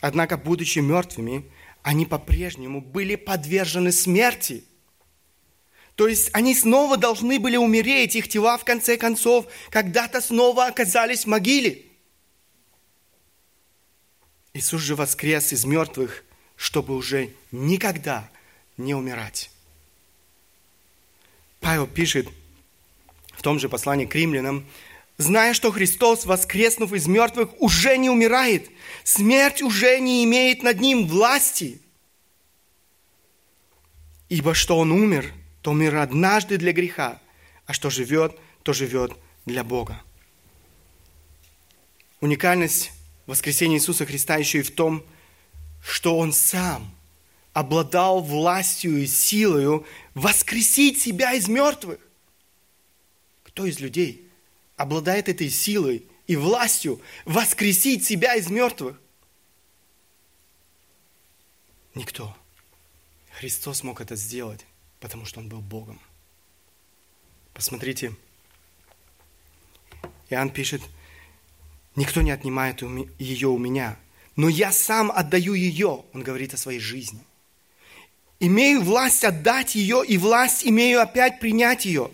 Однако, 0.00 0.36
будучи 0.36 0.80
мертвыми, 0.80 1.44
они 1.82 2.04
по-прежнему 2.04 2.82
были 2.82 3.14
подвержены 3.14 3.90
смерти. 3.90 4.64
То 5.94 6.08
есть 6.08 6.28
они 6.34 6.54
снова 6.54 6.98
должны 6.98 7.38
были 7.38 7.56
умереть, 7.56 8.16
их 8.16 8.28
тела 8.28 8.58
в 8.58 8.64
конце 8.64 8.98
концов 8.98 9.46
когда-то 9.70 10.20
снова 10.20 10.66
оказались 10.66 11.24
в 11.24 11.28
могиле– 11.28 11.84
Иисус 14.60 14.82
же 14.82 14.94
воскрес 14.94 15.54
из 15.54 15.64
мертвых, 15.64 16.22
чтобы 16.54 16.94
уже 16.94 17.30
никогда 17.50 18.28
не 18.76 18.94
умирать. 18.94 19.50
Павел 21.60 21.86
пишет 21.86 22.28
в 23.32 23.40
том 23.40 23.58
же 23.58 23.70
послании 23.70 24.04
к 24.04 24.14
римлянам, 24.14 24.66
зная, 25.16 25.54
что 25.54 25.72
Христос, 25.72 26.26
воскреснув 26.26 26.92
из 26.92 27.06
мертвых, 27.06 27.58
уже 27.58 27.96
не 27.96 28.10
умирает, 28.10 28.68
смерть 29.02 29.62
уже 29.62 29.98
не 29.98 30.24
имеет 30.24 30.62
над 30.62 30.78
ним 30.78 31.06
власти. 31.06 31.80
Ибо 34.28 34.52
что 34.52 34.76
он 34.76 34.92
умер, 34.92 35.32
то 35.62 35.70
умер 35.70 35.96
однажды 35.96 36.58
для 36.58 36.74
греха, 36.74 37.18
а 37.64 37.72
что 37.72 37.88
живет, 37.88 38.38
то 38.62 38.74
живет 38.74 39.12
для 39.46 39.64
Бога. 39.64 40.02
Уникальность 42.20 42.92
воскресение 43.30 43.78
Иисуса 43.78 44.04
Христа 44.04 44.36
еще 44.36 44.58
и 44.58 44.62
в 44.62 44.72
том, 44.72 45.04
что 45.84 46.18
Он 46.18 46.32
сам 46.32 46.92
обладал 47.52 48.20
властью 48.20 48.98
и 48.98 49.06
силою 49.06 49.86
воскресить 50.14 51.00
себя 51.00 51.32
из 51.34 51.46
мертвых. 51.46 52.00
Кто 53.44 53.66
из 53.66 53.78
людей 53.78 54.28
обладает 54.76 55.28
этой 55.28 55.48
силой 55.48 56.06
и 56.26 56.34
властью 56.34 57.00
воскресить 57.24 58.04
себя 58.04 58.34
из 58.34 58.50
мертвых? 58.50 59.00
Никто. 61.94 62.36
Христос 63.30 63.84
мог 63.84 64.00
это 64.00 64.16
сделать, 64.16 64.66
потому 64.98 65.24
что 65.24 65.38
Он 65.38 65.48
был 65.48 65.60
Богом. 65.60 66.00
Посмотрите, 67.54 68.12
Иоанн 70.30 70.50
пишет, 70.50 70.82
никто 71.96 72.22
не 72.22 72.30
отнимает 72.30 72.82
ее 73.18 73.48
у 73.48 73.58
меня, 73.58 73.96
но 74.36 74.48
я 74.48 74.72
сам 74.72 75.10
отдаю 75.10 75.54
ее, 75.54 76.04
он 76.12 76.22
говорит 76.22 76.54
о 76.54 76.56
своей 76.56 76.80
жизни. 76.80 77.20
Имею 78.38 78.80
власть 78.80 79.22
отдать 79.22 79.74
ее, 79.74 80.02
и 80.06 80.16
власть 80.16 80.66
имею 80.66 81.02
опять 81.02 81.40
принять 81.40 81.84
ее. 81.84 82.10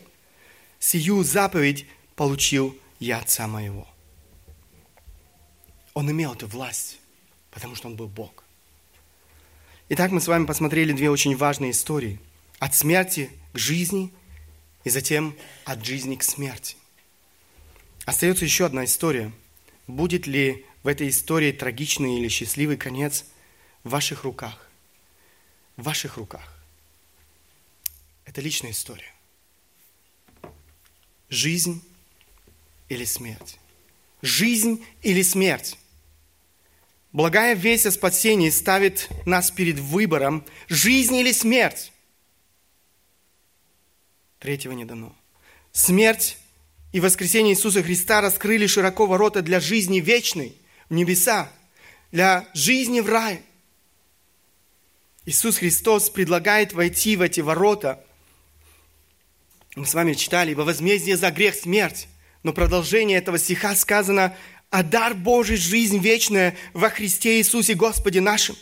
Сию 0.80 1.22
заповедь 1.22 1.86
получил 2.16 2.76
я 2.98 3.18
Отца 3.18 3.46
моего. 3.46 3.86
Он 5.94 6.10
имел 6.10 6.34
эту 6.34 6.48
власть, 6.48 6.98
потому 7.50 7.76
что 7.76 7.88
он 7.88 7.96
был 7.96 8.08
Бог. 8.08 8.44
Итак, 9.88 10.10
мы 10.10 10.20
с 10.20 10.26
вами 10.26 10.46
посмотрели 10.46 10.92
две 10.92 11.10
очень 11.10 11.36
важные 11.36 11.70
истории. 11.70 12.18
От 12.58 12.74
смерти 12.74 13.30
к 13.52 13.58
жизни 13.58 14.12
и 14.82 14.90
затем 14.90 15.36
от 15.64 15.84
жизни 15.84 16.16
к 16.16 16.24
смерти. 16.24 16.76
Остается 18.04 18.44
еще 18.44 18.66
одна 18.66 18.84
история. 18.84 19.30
Будет 19.86 20.26
ли 20.26 20.66
в 20.82 20.88
этой 20.88 21.08
истории 21.08 21.52
трагичный 21.52 22.18
или 22.18 22.28
счастливый 22.28 22.76
конец 22.76 23.24
в 23.84 23.90
ваших 23.90 24.24
руках? 24.24 24.68
В 25.76 25.84
ваших 25.84 26.16
руках. 26.16 26.56
Это 28.24 28.40
личная 28.40 28.72
история. 28.72 29.12
Жизнь 31.28 31.82
или 32.88 33.04
смерть? 33.04 33.58
Жизнь 34.22 34.84
или 35.02 35.22
смерть? 35.22 35.78
Благая 37.12 37.54
весть 37.54 37.86
о 37.86 37.90
спасении 37.90 38.50
ставит 38.50 39.08
нас 39.24 39.50
перед 39.50 39.78
выбором 39.78 40.44
жизнь 40.68 41.14
или 41.16 41.32
смерть. 41.32 41.92
Третьего 44.38 44.72
не 44.72 44.84
дано. 44.84 45.16
Смерть 45.72 46.38
и 46.96 47.00
воскресение 47.00 47.52
Иисуса 47.52 47.82
Христа 47.82 48.22
раскрыли 48.22 48.66
широко 48.66 49.04
ворота 49.04 49.42
для 49.42 49.60
жизни 49.60 50.00
вечной 50.00 50.56
в 50.88 50.94
небеса, 50.94 51.52
для 52.10 52.48
жизни 52.54 53.00
в 53.00 53.08
рай. 53.10 53.42
Иисус 55.26 55.58
Христос 55.58 56.08
предлагает 56.08 56.72
войти 56.72 57.18
в 57.18 57.20
эти 57.20 57.40
ворота. 57.42 58.02
Мы 59.74 59.84
с 59.84 59.92
вами 59.92 60.14
читали, 60.14 60.54
во 60.54 60.64
возмездие 60.64 61.18
за 61.18 61.30
грех 61.30 61.54
смерть. 61.54 62.08
Но 62.42 62.54
продолжение 62.54 63.18
этого 63.18 63.38
стиха 63.38 63.74
сказано, 63.74 64.34
а 64.70 64.82
дар 64.82 65.12
Божий– 65.12 65.56
жизнь 65.58 65.98
вечная 65.98 66.56
во 66.72 66.88
Христе 66.88 67.36
Иисусе 67.36 67.74
Господе 67.74 68.22
нашим. 68.22 68.56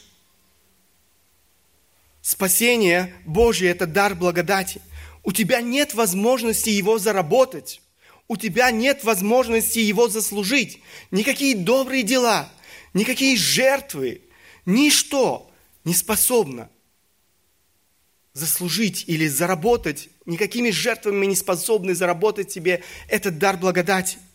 Спасение 2.20 3.14
Божье– 3.24 3.70
это 3.70 3.86
дар 3.86 4.16
благодати. 4.16 4.82
У 5.22 5.30
тебя 5.30 5.60
нет 5.60 5.94
возможности 5.94 6.70
его 6.70 6.98
заработать. 6.98 7.80
У 8.26 8.36
тебя 8.36 8.70
нет 8.70 9.04
возможности 9.04 9.78
его 9.78 10.08
заслужить. 10.08 10.80
Никакие 11.10 11.54
добрые 11.54 12.02
дела, 12.02 12.48
никакие 12.94 13.36
жертвы, 13.36 14.22
ничто 14.64 15.50
не 15.84 15.94
способно 15.94 16.70
заслужить 18.32 19.04
или 19.06 19.28
заработать. 19.28 20.08
Никакими 20.26 20.70
жертвами 20.70 21.26
не 21.26 21.36
способны 21.36 21.94
заработать 21.94 22.48
тебе 22.48 22.82
этот 23.08 23.38
дар 23.38 23.56
благодати– 23.56 24.18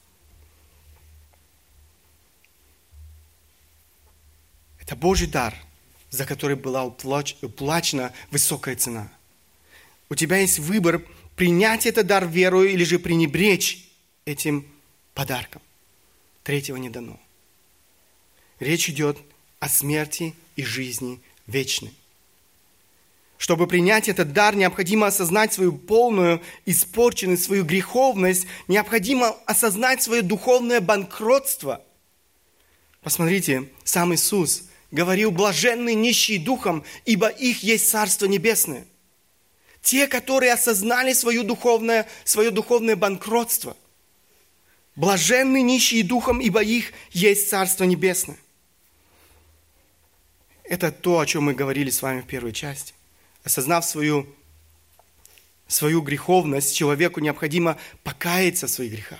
Это 4.89 4.95
Божий 4.95 5.27
дар, 5.27 5.53
за 6.09 6.25
который 6.25 6.55
была 6.55 6.83
уплачена 6.83 8.11
высокая 8.31 8.75
цена. 8.75 9.07
У 10.09 10.15
тебя 10.15 10.37
есть 10.37 10.57
выбор 10.57 11.03
принять 11.39 11.85
этот 11.85 12.05
дар 12.05 12.27
верою 12.27 12.69
или 12.69 12.83
же 12.83 12.99
пренебречь 12.99 13.87
этим 14.25 14.67
подарком. 15.13 15.61
Третьего 16.43 16.75
не 16.75 16.89
дано. 16.89 17.17
Речь 18.59 18.89
идет 18.89 19.17
о 19.61 19.69
смерти 19.69 20.35
и 20.57 20.65
жизни 20.65 21.21
вечной. 21.47 21.93
Чтобы 23.37 23.67
принять 23.67 24.09
этот 24.09 24.33
дар, 24.33 24.53
необходимо 24.53 25.07
осознать 25.07 25.53
свою 25.53 25.71
полную 25.71 26.41
испорченность, 26.65 27.45
свою 27.45 27.63
греховность, 27.63 28.45
необходимо 28.67 29.29
осознать 29.45 30.03
свое 30.03 30.21
духовное 30.21 30.81
банкротство. 30.81 31.81
Посмотрите, 33.01 33.69
сам 33.85 34.13
Иисус 34.13 34.63
говорил, 34.91 35.31
блаженны 35.31 35.93
нищие 35.93 36.37
духом, 36.37 36.83
ибо 37.05 37.29
их 37.29 37.63
есть 37.63 37.87
Царство 37.87 38.25
Небесное. 38.25 38.85
Те, 39.81 40.07
которые 40.07 40.53
осознали 40.53 41.13
свое 41.13 41.43
духовное, 41.43 42.07
свое 42.23 42.51
духовное 42.51 42.95
банкротство. 42.95 43.75
Блаженны 44.95 45.61
нищие 45.61 46.03
духом, 46.03 46.41
ибо 46.41 46.61
их 46.61 46.91
есть 47.11 47.49
Царство 47.49 47.85
Небесное. 47.85 48.37
Это 50.63 50.91
то, 50.91 51.19
о 51.19 51.25
чем 51.25 51.43
мы 51.43 51.53
говорили 51.53 51.89
с 51.89 52.01
вами 52.01 52.21
в 52.21 52.25
первой 52.25 52.51
части. 52.51 52.93
Осознав 53.43 53.85
свою, 53.85 54.27
свою 55.67 56.01
греховность, 56.01 56.75
человеку 56.75 57.21
необходимо 57.21 57.77
покаяться 58.03 58.67
в 58.67 58.69
своих 58.69 58.91
грехах. 58.91 59.19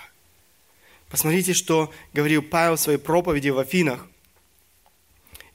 Посмотрите, 1.08 1.54
что 1.54 1.91
говорил 2.13 2.43
Павел 2.43 2.76
в 2.76 2.82
своей 2.82 3.00
проповеди 3.00 3.50
в 3.50 3.60
Афинах– 3.60 4.06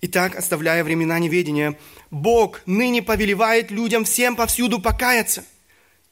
Итак, 0.07 0.37
оставляя 0.37 0.85
времена 0.85 1.19
неведения, 1.19 1.79
Бог 2.11 2.61
ныне 2.67 3.03
повелевает 3.03 3.71
людям 3.71 4.05
всем 4.05 4.37
повсюду 4.37 4.79
покаяться, 4.79 5.47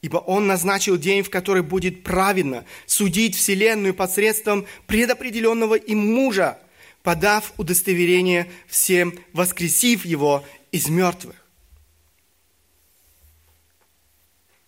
ибо 0.01 0.17
Он 0.17 0.47
назначил 0.47 0.97
день, 0.97 1.23
в 1.23 1.29
который 1.29 1.63
будет 1.63 2.03
праведно 2.03 2.65
судить 2.87 3.37
Вселенную 3.37 3.93
посредством 3.93 4.67
предопределенного 4.87 5.75
им 5.75 6.15
мужа, 6.15 6.59
подав 7.03 7.53
удостоверение 7.59 8.51
всем, 8.67 9.13
воскресив 9.35 10.07
его 10.07 10.43
из 10.71 10.89
мертвых. 10.89 11.37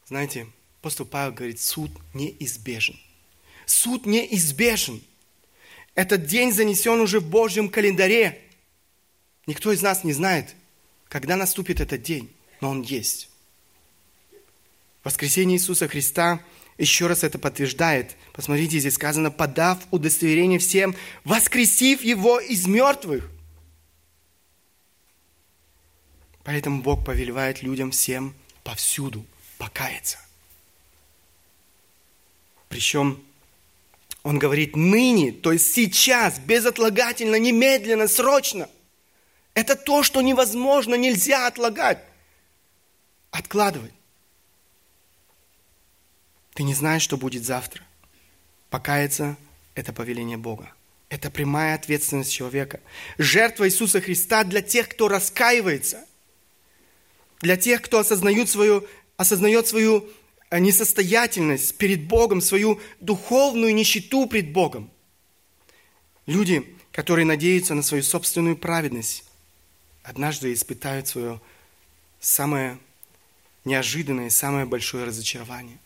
Знаете, 0.06 0.48
апостол 0.80 1.06
Павел 1.06 1.32
говорит, 1.32 1.62
суд 1.62 1.90
неизбежен. 2.12 3.00
Суд 3.64 4.04
неизбежен. 4.04 5.00
Этот 5.94 6.26
день 6.26 6.52
занесен 6.52 7.00
уже 7.00 7.20
в 7.20 7.30
Божьем 7.30 7.70
календаре– 7.70 8.42
Никто 9.46 9.72
из 9.72 9.82
нас 9.82 10.04
не 10.04 10.12
знает, 10.12 10.54
когда 11.08 11.36
наступит 11.36 11.80
этот 11.80 12.02
день, 12.02 12.34
но 12.60 12.70
он 12.70 12.82
есть. 12.82 13.28
Воскресение 15.02 15.58
Иисуса 15.58 15.86
Христа 15.86 16.42
еще 16.78 17.06
раз 17.06 17.24
это 17.24 17.38
подтверждает. 17.38 18.16
Посмотрите, 18.32 18.78
здесь 18.78 18.94
сказано, 18.94 19.30
подав 19.30 19.78
удостоверение 19.90 20.58
всем, 20.58 20.96
воскресив 21.24 22.02
его 22.02 22.40
из 22.40 22.66
мертвых. 22.66 23.30
Поэтому 26.42 26.82
Бог 26.82 27.04
повелевает 27.04 27.62
людям 27.62 27.90
всем 27.90 28.34
повсюду 28.62 29.24
покаяться. 29.58 30.18
Причем 32.68 33.22
Он 34.22 34.38
говорит 34.38 34.74
ныне, 34.74 35.32
то 35.32 35.52
есть 35.52 35.72
сейчас, 35.74 36.38
безотлагательно, 36.38 37.38
немедленно, 37.38 38.08
срочно– 38.08 38.70
это 39.54 39.76
то, 39.76 40.02
что 40.02 40.20
невозможно, 40.20 40.96
нельзя 40.96 41.46
отлагать, 41.46 41.98
откладывать. 43.30 43.92
Ты 46.54 46.62
не 46.62 46.74
знаешь, 46.74 47.02
что 47.02 47.16
будет 47.16 47.44
завтра. 47.44 47.82
Покаяться– 48.70 49.36
это 49.74 49.92
повеление 49.92 50.36
Бога. 50.36 50.72
Это 51.08 51.30
прямая 51.30 51.74
ответственность 51.74 52.32
человека. 52.32 52.80
Жертва 53.18 53.68
Иисуса 53.68 54.00
Христа 54.00 54.42
для 54.44 54.62
тех, 54.62 54.88
кто 54.88 55.08
раскаивается, 55.08 56.04
для 57.40 57.56
тех, 57.56 57.82
кто 57.82 57.98
осознает 57.98 58.48
свою, 58.48 58.86
осознает 59.16 59.68
свою 59.68 60.08
э, 60.50 60.58
несостоятельность 60.58 61.76
перед 61.76 62.04
Богом, 62.04 62.40
свою 62.40 62.80
духовную 63.00 63.74
нищету 63.74 64.26
пред 64.26 64.52
Богом. 64.52 64.90
Люди, 66.26 66.76
которые 66.90 67.26
надеются 67.26 67.74
на 67.74 67.82
свою 67.82 68.02
собственную 68.02 68.56
праведность, 68.56 69.23
однажды 70.04 70.52
испытают 70.52 71.08
свое 71.08 71.40
самое 72.20 72.78
неожиданное, 73.64 74.30
самое 74.30 74.66
большое 74.66 75.04
разочарование. 75.04 75.78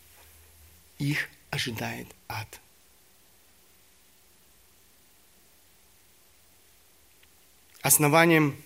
Их 0.99 1.29
ожидает 1.51 2.09
ад. 2.29 2.61
Основанием 7.81 8.61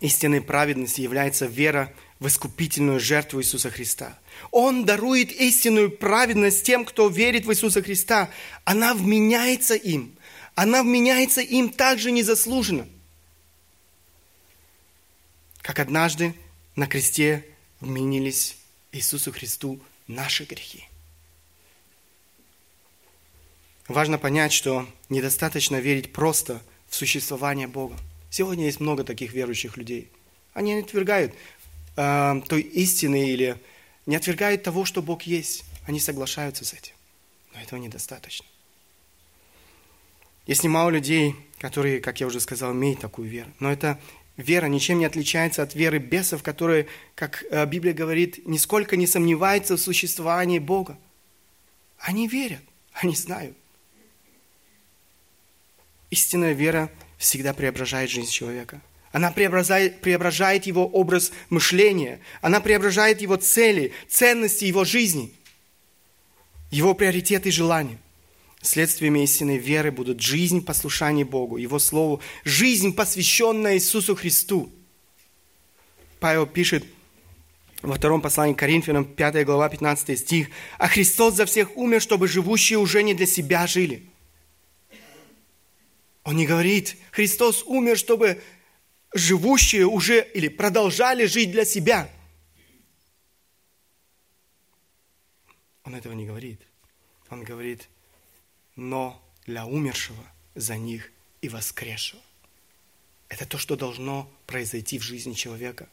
истинной 0.00 0.40
праведности 0.40 1.00
является 1.00 1.46
вера 1.46 1.92
в 2.20 2.28
искупительную 2.28 3.00
жертву 3.00 3.40
Иисуса 3.40 3.68
Христа. 3.68 4.16
Он 4.52 4.84
дарует 4.84 5.32
истинную 5.32 5.90
праведность 5.90 6.64
тем, 6.64 6.84
кто 6.84 7.08
верит 7.08 7.44
в 7.44 7.50
Иисуса 7.50 7.82
Христа. 7.82 8.30
Она 8.64 8.94
вменяется 8.94 9.74
им. 9.74 10.16
Она 10.54 10.84
вменяется 10.84 11.40
им 11.40 11.68
также 11.68 12.12
незаслуженно. 12.12 12.86
Как 15.62 15.78
однажды 15.78 16.34
на 16.74 16.86
кресте 16.86 17.46
вменились 17.80 18.56
Иисусу 18.90 19.32
Христу 19.32 19.80
наши 20.08 20.44
грехи. 20.44 20.84
Важно 23.88 24.18
понять, 24.18 24.52
что 24.52 24.86
недостаточно 25.08 25.76
верить 25.76 26.12
просто 26.12 26.62
в 26.88 26.94
существование 26.94 27.68
Бога. 27.68 27.96
Сегодня 28.30 28.66
есть 28.66 28.80
много 28.80 29.04
таких 29.04 29.32
верующих 29.32 29.76
людей. 29.76 30.10
Они 30.52 30.74
отвергают 30.74 31.34
э, 31.96 32.42
той 32.48 32.60
истины 32.62 33.30
или 33.30 33.60
не 34.06 34.16
отвергают 34.16 34.62
того, 34.62 34.84
что 34.84 35.02
Бог 35.02 35.22
есть. 35.22 35.64
Они 35.86 36.00
соглашаются 36.00 36.64
с 36.64 36.72
этим. 36.72 36.94
Но 37.54 37.60
этого 37.60 37.78
недостаточно. 37.78 38.46
Есть 40.46 40.64
немало 40.64 40.90
людей, 40.90 41.36
которые, 41.58 42.00
как 42.00 42.20
я 42.20 42.26
уже 42.26 42.40
сказал, 42.40 42.72
имеют 42.72 43.00
такую 43.00 43.28
веру. 43.28 43.50
Но 43.60 43.70
эта 43.70 44.00
вера 44.36 44.66
ничем 44.66 44.98
не 44.98 45.04
отличается 45.04 45.62
от 45.62 45.74
веры 45.74 45.98
бесов, 45.98 46.42
которые, 46.42 46.86
как 47.14 47.44
э, 47.50 47.64
Библия 47.66 47.94
говорит, 47.94 48.46
нисколько 48.46 48.96
не 48.96 49.06
сомневаются 49.06 49.76
в 49.76 49.80
существовании 49.80 50.58
Бога. 50.58 50.98
Они 51.98 52.28
верят, 52.28 52.62
они 52.92 53.14
знают. 53.14 53.56
Истинная 56.10 56.52
вера 56.52 56.90
всегда 57.18 57.54
преображает 57.54 58.10
жизнь 58.10 58.30
человека– 58.30 58.80
она 59.12 59.30
преображает, 59.30 60.00
преображает 60.00 60.66
его 60.66 60.86
образ 60.86 61.32
мышления. 61.50 62.20
Она 62.40 62.60
преображает 62.60 63.20
его 63.20 63.36
цели, 63.36 63.92
ценности 64.08 64.64
его 64.64 64.84
жизни, 64.84 65.32
его 66.70 66.94
приоритеты 66.94 67.50
и 67.50 67.52
желания. 67.52 67.98
Следствиями 68.62 69.24
истинной 69.24 69.58
веры 69.58 69.90
будут 69.90 70.20
жизнь 70.20 70.64
послушания 70.64 71.24
Богу, 71.24 71.56
Его 71.56 71.80
Слову, 71.80 72.20
жизнь, 72.44 72.94
посвященная 72.94 73.74
Иисусу 73.74 74.14
Христу. 74.14 74.72
Павел 76.20 76.46
пишет 76.46 76.84
во 77.82 77.96
втором 77.96 78.22
послании 78.22 78.54
к 78.54 78.58
Коринфянам, 78.60 79.04
5 79.04 79.44
глава, 79.44 79.68
15 79.68 80.16
стих, 80.16 80.48
«А 80.78 80.86
Христос 80.86 81.34
за 81.34 81.44
всех 81.44 81.76
умер, 81.76 82.00
чтобы 82.00 82.28
живущие 82.28 82.78
уже 82.78 83.02
не 83.02 83.14
для 83.14 83.26
себя 83.26 83.66
жили». 83.66 84.08
Он 86.22 86.36
не 86.36 86.46
говорит, 86.46 86.96
Христос 87.10 87.64
умер, 87.64 87.98
чтобы 87.98 88.40
живущие 89.12 89.86
уже 89.86 90.24
или 90.34 90.46
продолжали 90.46 91.26
жить 91.26 91.50
для 91.50 91.64
себя. 91.64 92.08
Он 95.82 95.96
этого 95.96 96.12
не 96.12 96.26
говорит. 96.26 96.60
Он 97.28 97.42
говорит, 97.42 97.88
но 98.76 99.22
для 99.46 99.66
умершего 99.66 100.24
за 100.54 100.76
них 100.76 101.10
и 101.40 101.48
воскресшего. 101.48 102.22
Это 103.28 103.46
то, 103.46 103.58
что 103.58 103.76
должно 103.76 104.30
произойти 104.46 104.98
в 104.98 105.02
жизни 105.02 105.32
человека, 105.32 105.88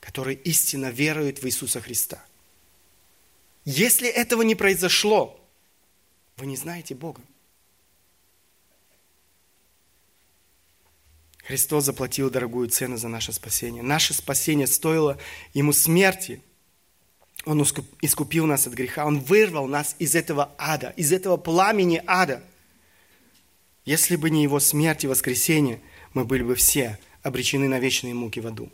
который 0.00 0.34
истинно 0.34 0.90
верует 0.90 1.42
в 1.42 1.46
Иисуса 1.46 1.80
Христа. 1.80 2.24
Если 3.64 4.08
этого 4.08 4.42
не 4.42 4.54
произошло, 4.54 5.38
вы 6.36 6.46
не 6.46 6.56
знаете 6.56 6.94
Бога. 6.94 7.22
Христос 11.44 11.84
заплатил 11.84 12.30
дорогую 12.30 12.68
цену 12.68 12.96
за 12.96 13.08
наше 13.08 13.32
спасение. 13.32 13.82
Наше 13.82 14.14
спасение 14.14 14.66
стоило 14.66 15.18
Ему 15.52 15.72
смерти. 15.72 16.40
Он 17.44 17.62
искупил 18.00 18.46
нас 18.46 18.66
от 18.66 18.74
греха. 18.74 19.04
Он 19.04 19.20
вырвал 19.20 19.66
нас 19.66 19.96
из 19.98 20.14
этого 20.14 20.54
ада, 20.58 20.92
из 20.96 21.12
этого 21.12 21.36
пламени 21.36 22.02
ада. 22.06 22.42
Если 23.84 24.16
бы 24.16 24.30
не 24.30 24.42
Его 24.42 24.60
смерть 24.60 25.04
и 25.04 25.08
воскресение, 25.08 25.80
мы 26.14 26.24
были 26.24 26.42
бы 26.42 26.54
все 26.54 26.98
обречены 27.22 27.68
на 27.68 27.78
вечные 27.78 28.14
муки 28.14 28.40
в 28.40 28.46
аду. 28.46 28.70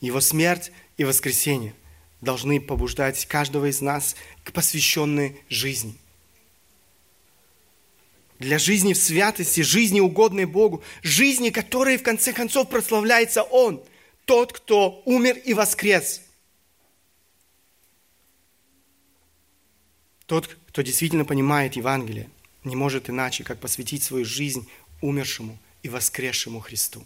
Его 0.00 0.20
смерть 0.20 0.72
и 0.96 1.04
воскресение 1.04 1.74
должны 2.20 2.60
побуждать 2.60 3.24
каждого 3.26 3.70
из 3.70 3.80
нас 3.80 4.16
к 4.44 4.52
посвященной 4.52 5.40
жизни– 5.48 5.96
для 8.40 8.58
жизни 8.58 8.94
в 8.94 8.96
святости, 8.96 9.60
жизни 9.60 10.00
угодной 10.00 10.46
Богу, 10.46 10.82
жизни, 11.02 11.50
которой 11.50 11.98
в 11.98 12.02
конце 12.02 12.32
концов 12.32 12.70
прославляется 12.70 13.42
Он, 13.42 13.84
тот, 14.24 14.52
кто 14.52 15.02
умер 15.04 15.36
и 15.44 15.52
воскрес. 15.52 16.22
Тот, 20.30 20.48
кто 20.68 20.82
действительно 20.82 21.24
понимает 21.24 21.74
Евангелие, 21.74 22.30
не 22.62 22.76
может 22.76 23.10
иначе, 23.10 23.42
как 23.42 23.58
посвятить 23.58 24.04
свою 24.04 24.24
жизнь 24.24 24.68
умершему 25.00 25.58
и 25.82 25.88
воскресшему 25.88 26.60
Христу. 26.60 27.04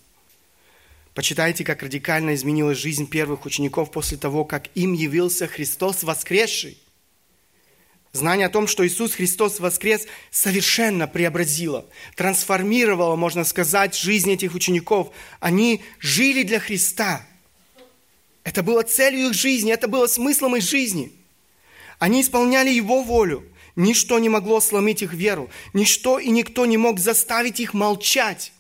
Почитайте, 1.15 1.65
как 1.65 1.83
радикально 1.83 2.35
изменилась 2.35 2.77
жизнь 2.77 3.09
первых 3.09 3.47
учеников 3.47 3.91
после 3.91 4.19
того, 4.19 4.45
как 4.45 4.69
им 4.75 4.93
явился 4.93 5.47
Христос 5.47 6.03
воскресший. 6.03 6.77
Знание 8.13 8.49
о 8.49 8.51
том, 8.51 8.67
что 8.67 8.87
Иисус 8.87 9.15
Христос 9.15 9.59
воскрес, 9.59 10.07
совершенно 10.31 11.09
преобразило, 11.09 11.87
трансформировало, 12.17 13.17
можно 13.17 13.45
сказать, 13.45 13.97
жизнь 13.97 14.33
этих 14.33 14.55
учеников. 14.55 15.11
Они 15.41 15.83
жили 15.99 16.43
для 16.43 16.61
Христа. 16.61 17.27
Это 18.43 18.63
было 18.63 18.83
целью 18.83 19.31
их 19.31 19.35
жизни, 19.35 19.73
это 19.73 19.89
было 19.89 20.09
смыслом 20.09 20.57
их 20.57 20.63
жизни. 20.63 21.24
Они 21.99 22.21
исполняли 22.23 22.71
Его 22.71 23.03
волю. 23.03 23.45
Ничто 23.77 24.19
не 24.19 24.29
могло 24.29 24.61
сломить 24.61 25.03
их 25.03 25.15
веру. 25.15 25.51
Ничто 25.73 26.19
и 26.19 26.31
никто 26.31 26.65
не 26.67 26.77
мог 26.77 27.01
заставить 27.01 27.61
их 27.61 27.75
молчать. 27.75 28.53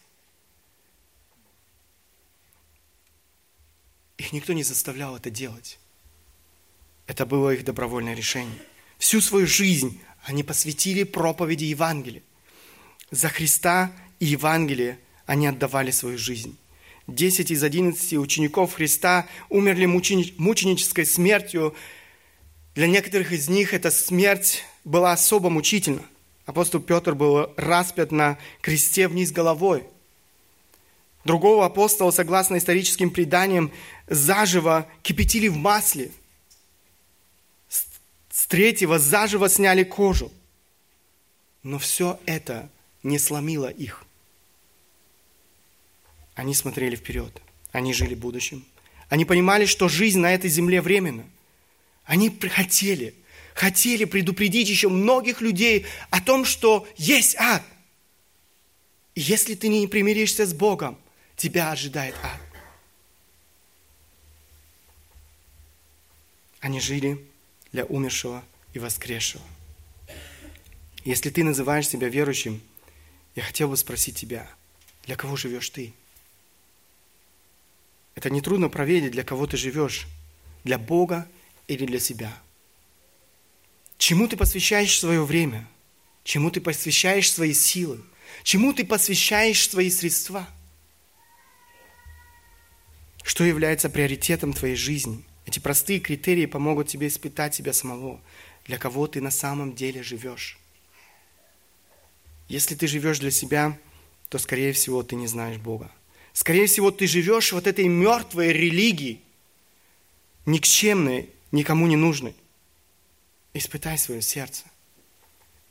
Их 4.19 4.33
никто 4.33 4.53
не 4.53 4.63
заставлял 4.63 5.17
это 5.17 5.31
делать. 5.31 5.79
Это 7.07 7.27
было 7.27 7.55
их 7.55 7.65
добровольное 7.65 8.15
решение. 8.15 8.59
Всю 8.99 9.21
свою 9.21 9.47
жизнь 9.47 10.01
они 10.25 10.43
посвятили 10.43 11.05
проповеди 11.05 11.65
Евангелия. 11.65 12.23
За 13.11 13.29
Христа 13.29 13.93
и 14.19 14.27
Евангелие 14.27 14.99
они 15.27 15.47
отдавали 15.47 15.91
свою 15.91 16.19
жизнь. 16.19 16.57
Десять 17.07 17.51
из 17.51 17.63
одиннадцати 17.63 18.15
учеников 18.15 18.75
Христа 18.75 19.29
умерли 19.51 19.85
мученической 19.85 21.05
смертью. 21.05 21.77
Для 22.75 22.87
некоторых 22.87 23.33
из 23.33 23.49
них 23.49 23.75
эта 23.75 23.91
смерть 23.91 24.65
была 24.85 25.13
особо 25.13 25.51
мучительна. 25.51 26.03
Апостол 26.47 26.81
Петр 26.81 27.15
был 27.15 27.53
распят 27.57 28.13
на 28.13 28.39
кресте 28.61 29.09
вниз 29.09 29.33
головой. 29.33 29.85
Другого 31.25 31.65
апостола, 31.65 32.11
согласно 32.11 32.59
историческим 32.59 33.11
преданиям, 33.11 33.73
заживо 34.09 34.87
кипятили 35.03 35.49
в 35.49 35.57
масле– 35.57 36.11
с 38.35 38.47
третьего 38.47 38.99
заживо 38.99 39.49
сняли 39.49 39.85
кожу. 39.85 40.33
Но 41.63 41.79
все 41.79 42.19
это 42.27 42.69
не 43.05 43.21
сломило 43.21 43.69
их. 43.69 44.05
Они 46.35 46.53
смотрели 46.53 46.97
вперед. 46.97 47.41
Они 47.71 47.95
жили 47.95 48.17
будущим. 48.17 48.67
Они 49.09 49.25
понимали, 49.25 49.67
что 49.67 49.89
жизнь 49.89 50.19
на 50.19 50.35
этой 50.35 50.51
земле 50.51 50.83
временна. 50.83 51.25
Они 52.05 52.31
хотели, 52.31 53.15
хотели 53.55 54.05
предупредить 54.05 54.69
еще 54.69 54.89
многих 54.89 55.41
людей 55.41 55.87
о 56.11 56.21
том, 56.21 56.45
что 56.45 56.87
есть 56.97 57.37
ад. 57.37 57.63
И 59.15 59.21
если 59.21 59.55
ты 59.55 59.69
не 59.69 59.87
примиришься 59.87 60.45
с 60.45 60.53
Богом, 60.53 60.99
тебя 61.37 61.71
ожидает 61.71 62.15
ад. 62.23 62.41
Они 66.61 66.81
жили 66.81 67.25
для 67.73 67.85
умершего 67.85 68.45
и 68.73 68.79
воскресшего. 68.79 69.45
Если 71.05 71.31
ты 71.31 71.45
называешь 71.45 71.89
себя 71.89 72.09
верующим, 72.09 72.63
я 73.35 73.43
хотел 73.43 73.69
бы 73.69 73.77
спросить 73.77 74.17
тебя, 74.17 74.51
для 75.05 75.17
кого 75.17 75.37
живешь 75.37 75.69
ты? 75.71 75.93
Это 78.15 78.31
нетрудно 78.31 78.69
проверить, 78.69 79.11
для 79.13 79.25
кого 79.25 79.47
ты 79.47 79.57
живешь. 79.57 80.07
Для 80.63 80.79
Бога 80.79 81.29
или 81.69 81.87
для 81.87 82.01
себя. 82.01 82.33
Чему 83.99 84.29
ты 84.29 84.37
посвящаешь 84.37 84.99
свое 84.99 85.25
время? 85.25 85.69
Чему 86.25 86.51
ты 86.51 86.61
посвящаешь 86.61 87.33
свои 87.33 87.55
силы? 87.55 88.03
Чему 88.43 88.73
ты 88.73 88.85
посвящаешь 88.85 89.69
свои 89.69 89.91
средства? 89.91 90.47
Что 93.23 93.45
является 93.45 93.89
приоритетом 93.89 94.53
твоей 94.53 94.77
жизни– 94.77 95.25
эти 95.47 95.59
простые 95.59 96.01
критерии 96.01 96.47
помогут 96.47 96.89
тебе 96.89 97.09
испытать 97.09 97.55
себя 97.55 97.73
самого, 97.73 98.21
для 98.67 98.79
кого 98.79 99.07
ты 99.07 99.21
на 99.21 99.31
самом 99.31 99.75
деле 99.75 100.03
живешь. 100.03 100.59
Если 102.49 102.75
ты 102.75 102.87
живешь 102.87 103.19
для 103.19 103.31
себя, 103.31 103.79
то, 104.29 104.39
скорее 104.39 104.73
всего, 104.73 105.03
ты 105.03 105.17
не 105.17 105.27
знаешь 105.27 105.59
Бога. 105.59 105.91
Скорее 106.33 106.67
всего, 106.67 106.91
ты 106.91 107.07
живешь 107.07 107.53
вот 107.53 107.67
этой 107.67 107.89
мертвой 107.89 108.53
религией, 108.53 109.21
никчемной, 110.47 111.31
никому 111.55 111.87
не 111.87 111.97
нужной. 111.97 112.35
Испытай 113.55 113.97
свое 113.99 114.21
сердце. 114.21 114.65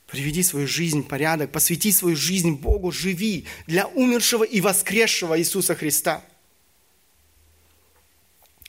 Приведи 0.06 0.42
свою 0.42 0.66
жизнь 0.66 1.02
в 1.02 1.06
порядок, 1.06 1.52
посвяти 1.52 1.92
свою 1.92 2.16
жизнь 2.16 2.52
Богу, 2.52 2.92
живи 2.92 3.46
для 3.66 3.86
умершего 3.86 4.44
и 4.44 4.60
воскресшего 4.60 5.38
Иисуса 5.38 5.74
Христа. 5.74 6.24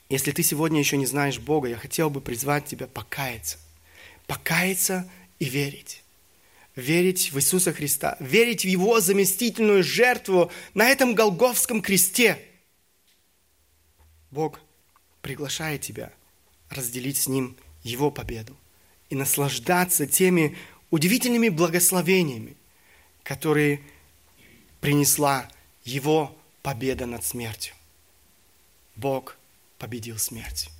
Если 0.08 0.30
ты 0.30 0.42
сегодня 0.42 0.78
еще 0.78 0.96
не 0.96 1.06
знаешь 1.06 1.38
Бога, 1.38 1.68
я 1.68 1.76
хотел 1.76 2.10
бы 2.10 2.20
призвать 2.20 2.66
тебя 2.66 2.86
покаяться. 2.86 3.58
Покаяться 4.26 5.08
и 5.38 5.46
верить 5.46 6.02
верить 6.76 7.32
в 7.32 7.38
Иисуса 7.38 7.72
Христа, 7.72 8.16
верить 8.20 8.64
в 8.64 8.68
Его 8.68 9.00
заместительную 9.00 9.82
жертву 9.82 10.52
на 10.74 10.86
этом 10.86 11.14
Голговском 11.14 11.80
кресте. 11.80 12.38
Бог 14.30 14.60
приглашает 15.22 15.80
тебя 15.80 16.12
разделить 16.70 17.16
с 17.16 17.28
Ним 17.28 17.56
Его 17.82 18.10
победу 18.10 18.56
и 19.10 19.14
наслаждаться 19.14 20.06
теми 20.06 20.56
удивительными 20.90 21.48
благословениями, 21.48 22.56
которые 23.22 23.80
принесла 24.80 25.48
Его 25.84 26.36
победа 26.62 27.06
над 27.06 27.24
смертью. 27.24 27.74
Бог 28.96 29.36
победил 29.78 30.18
смерть. 30.18 30.70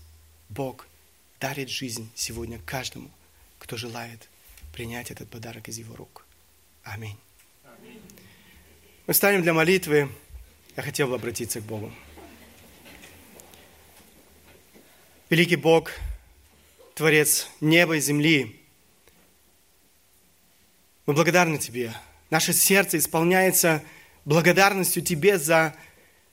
Бог 0.49 0.87
дарит 1.41 1.69
жизнь 1.69 2.11
сегодня 2.15 2.59
каждому, 2.61 3.11
кто 3.59 3.77
желает 3.77 4.29
принять 4.73 5.11
этот 5.11 5.29
подарок 5.29 5.69
из 5.69 5.79
Его 5.79 5.95
рук. 5.97 6.25
Аминь. 6.83 7.17
Мы 9.07 9.15
встанем 9.15 9.43
для 9.43 9.55
молитвы. 9.55 10.11
Я 10.77 10.83
хотел 10.83 11.09
бы 11.09 11.15
обратиться 11.15 11.61
к 11.61 11.65
Богу. 11.65 11.93
Великий 15.31 15.57
Бог, 15.57 15.91
Творец 16.95 17.49
неба 17.61 17.97
и 17.97 18.01
земли, 18.01 18.61
мы 21.07 21.15
благодарны 21.15 21.59
Тебе. 21.59 21.95
Наше 22.31 22.53
сердце 22.53 22.99
исполняется 22.99 23.83
благодарностью 24.25 25.03
Тебе 25.03 25.39
за 25.39 25.75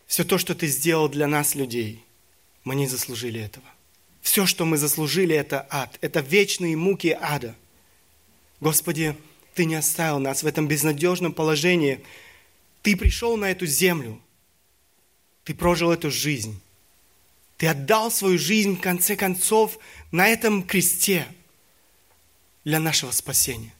все 0.06 0.24
то, 0.24 0.38
что 0.38 0.56
Ты 0.56 0.68
сделал 0.68 1.10
для 1.10 1.28
нас, 1.28 1.56
людей. 1.56 2.04
Мы 2.64 2.76
не 2.76 2.88
заслужили 2.88 3.41
этого. 3.41 3.66
Все, 4.22 4.46
что 4.46 4.66
мы 4.66 4.78
заслужили, 4.78 5.36
это 5.36 5.68
ад. 5.70 5.98
Это 6.02 6.22
вечные 6.22 6.76
муки 6.76 7.18
ада– 7.20 7.56
Господи, 8.64 9.14
Ты 9.56 9.66
не 9.66 9.76
оставил 9.76 10.20
нас 10.20 10.41
в 10.41 10.48
этом 10.48 10.70
безнадежном 10.70 11.34
положении. 11.34 12.00
Ты 12.82 12.96
пришел 12.96 13.36
на 13.36 13.52
эту 13.52 13.66
землю. 13.66 14.22
Ты 15.44 15.54
прожил 15.54 15.91
эту 15.91 16.10
жизнь. 16.10 16.62
Ты 17.64 17.68
отдал 17.68 18.11
свою 18.11 18.38
жизнь, 18.38 18.76
в 18.76 18.82
конце 18.82 19.16
концов, 19.16 19.80
на 20.11 20.28
этом 20.28 20.64
кресте 20.64 21.26
для 22.66 22.78
нашего 22.82 23.11
спасения. 23.11 23.74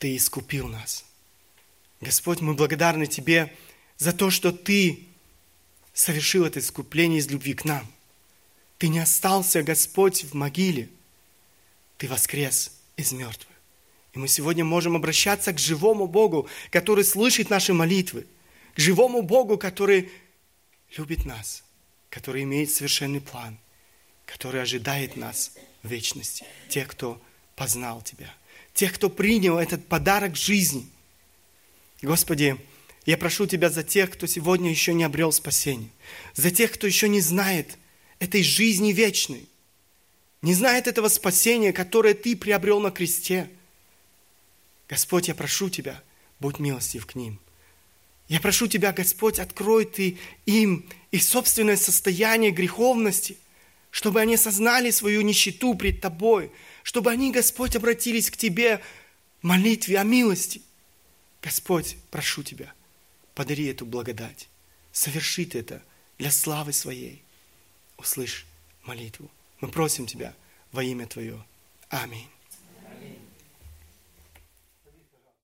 Ты 0.00 0.16
искупил 0.16 0.66
нас. 0.66 1.04
Господь, 2.00 2.40
мы 2.40 2.54
благодарны 2.54 3.06
Тебе 3.06 3.54
за 3.98 4.12
то, 4.12 4.30
что 4.30 4.50
Ты 4.50 5.06
совершил 5.94 6.44
это 6.44 6.58
искупление 6.58 7.20
из 7.20 7.28
любви 7.28 7.54
к 7.54 7.64
нам. 7.64 7.86
Ты 8.78 8.88
не 8.88 8.98
остался, 8.98 9.62
Господь, 9.62 10.24
в 10.24 10.34
могиле. 10.34 10.88
Ты 11.98 12.08
воскрес 12.08 12.72
из 12.96 13.12
мертвых. 13.12 13.54
И 14.14 14.18
мы 14.18 14.26
сегодня 14.26 14.64
можем 14.64 14.96
обращаться 14.96 15.52
к 15.52 15.60
живому 15.60 16.08
Богу, 16.08 16.48
который 16.72 17.04
слышит 17.04 17.48
наши 17.48 17.72
молитвы, 17.72 18.26
к 18.74 18.80
живому 18.80 19.22
Богу, 19.22 19.56
который 19.56 20.10
любит 20.96 21.24
нас, 21.24 21.62
который 22.18 22.42
имеет 22.42 22.68
совершенный 22.68 23.20
план, 23.20 23.56
который 24.26 24.60
ожидает 24.60 25.16
нас 25.16 25.52
в 25.84 25.88
вечности, 25.88 26.44
тех, 26.68 26.88
кто 26.88 27.22
познал 27.54 28.02
Тебя, 28.02 28.34
тех, 28.74 28.92
кто 28.92 29.08
принял 29.08 29.56
этот 29.56 29.86
подарок 29.86 30.34
жизни. 30.34 30.88
Господи, 32.02 32.58
я 33.06 33.16
прошу 33.16 33.46
Тебя 33.46 33.70
за 33.70 33.84
тех, 33.84 34.10
кто 34.10 34.26
сегодня 34.26 34.68
еще 34.68 34.94
не 34.94 35.04
обрел 35.04 35.30
спасение, 35.30 35.90
за 36.34 36.50
тех, 36.50 36.72
кто 36.72 36.88
еще 36.88 37.08
не 37.08 37.20
знает 37.20 37.78
этой 38.18 38.42
жизни 38.42 38.90
вечной, 38.90 39.48
не 40.42 40.54
знает 40.54 40.88
этого 40.88 41.06
спасения, 41.06 41.72
которое 41.72 42.14
Ты 42.14 42.34
приобрел 42.34 42.80
на 42.80 42.90
кресте. 42.90 43.48
Господь, 44.88 45.28
я 45.28 45.36
прошу 45.36 45.70
Тебя, 45.70 46.02
будь 46.40 46.58
милостив 46.58 47.06
к 47.06 47.14
ним. 47.14 47.38
Я 48.28 48.40
прошу 48.40 48.66
Тебя, 48.66 48.92
Господь, 48.92 49.38
открой 49.38 49.86
Ты 49.86 50.18
им 50.44 50.86
их 51.10 51.22
собственное 51.22 51.76
состояние 51.76 52.50
греховности, 52.50 53.38
чтобы 53.90 54.20
они 54.20 54.34
осознали 54.34 54.90
свою 54.90 55.22
нищету 55.22 55.74
пред 55.74 56.02
Тобой, 56.02 56.52
чтобы 56.82 57.10
они, 57.10 57.32
Господь, 57.32 57.74
обратились 57.74 58.30
к 58.30 58.36
Тебе 58.36 58.82
в 59.40 59.46
молитве 59.46 59.98
о 59.98 60.04
милости. 60.04 60.60
Господь, 61.42 61.96
прошу 62.10 62.42
Тебя, 62.42 62.72
подари 63.34 63.64
эту 63.66 63.86
благодать, 63.86 64.48
совершит 64.92 65.54
это 65.54 65.82
для 66.18 66.30
славы 66.30 66.72
Своей. 66.74 67.22
Услышь 67.96 68.46
молитву. 68.84 69.30
Мы 69.60 69.68
просим 69.68 70.06
Тебя 70.06 70.34
во 70.70 70.84
имя 70.84 71.06
Твое. 71.06 71.42
Аминь. 71.88 72.28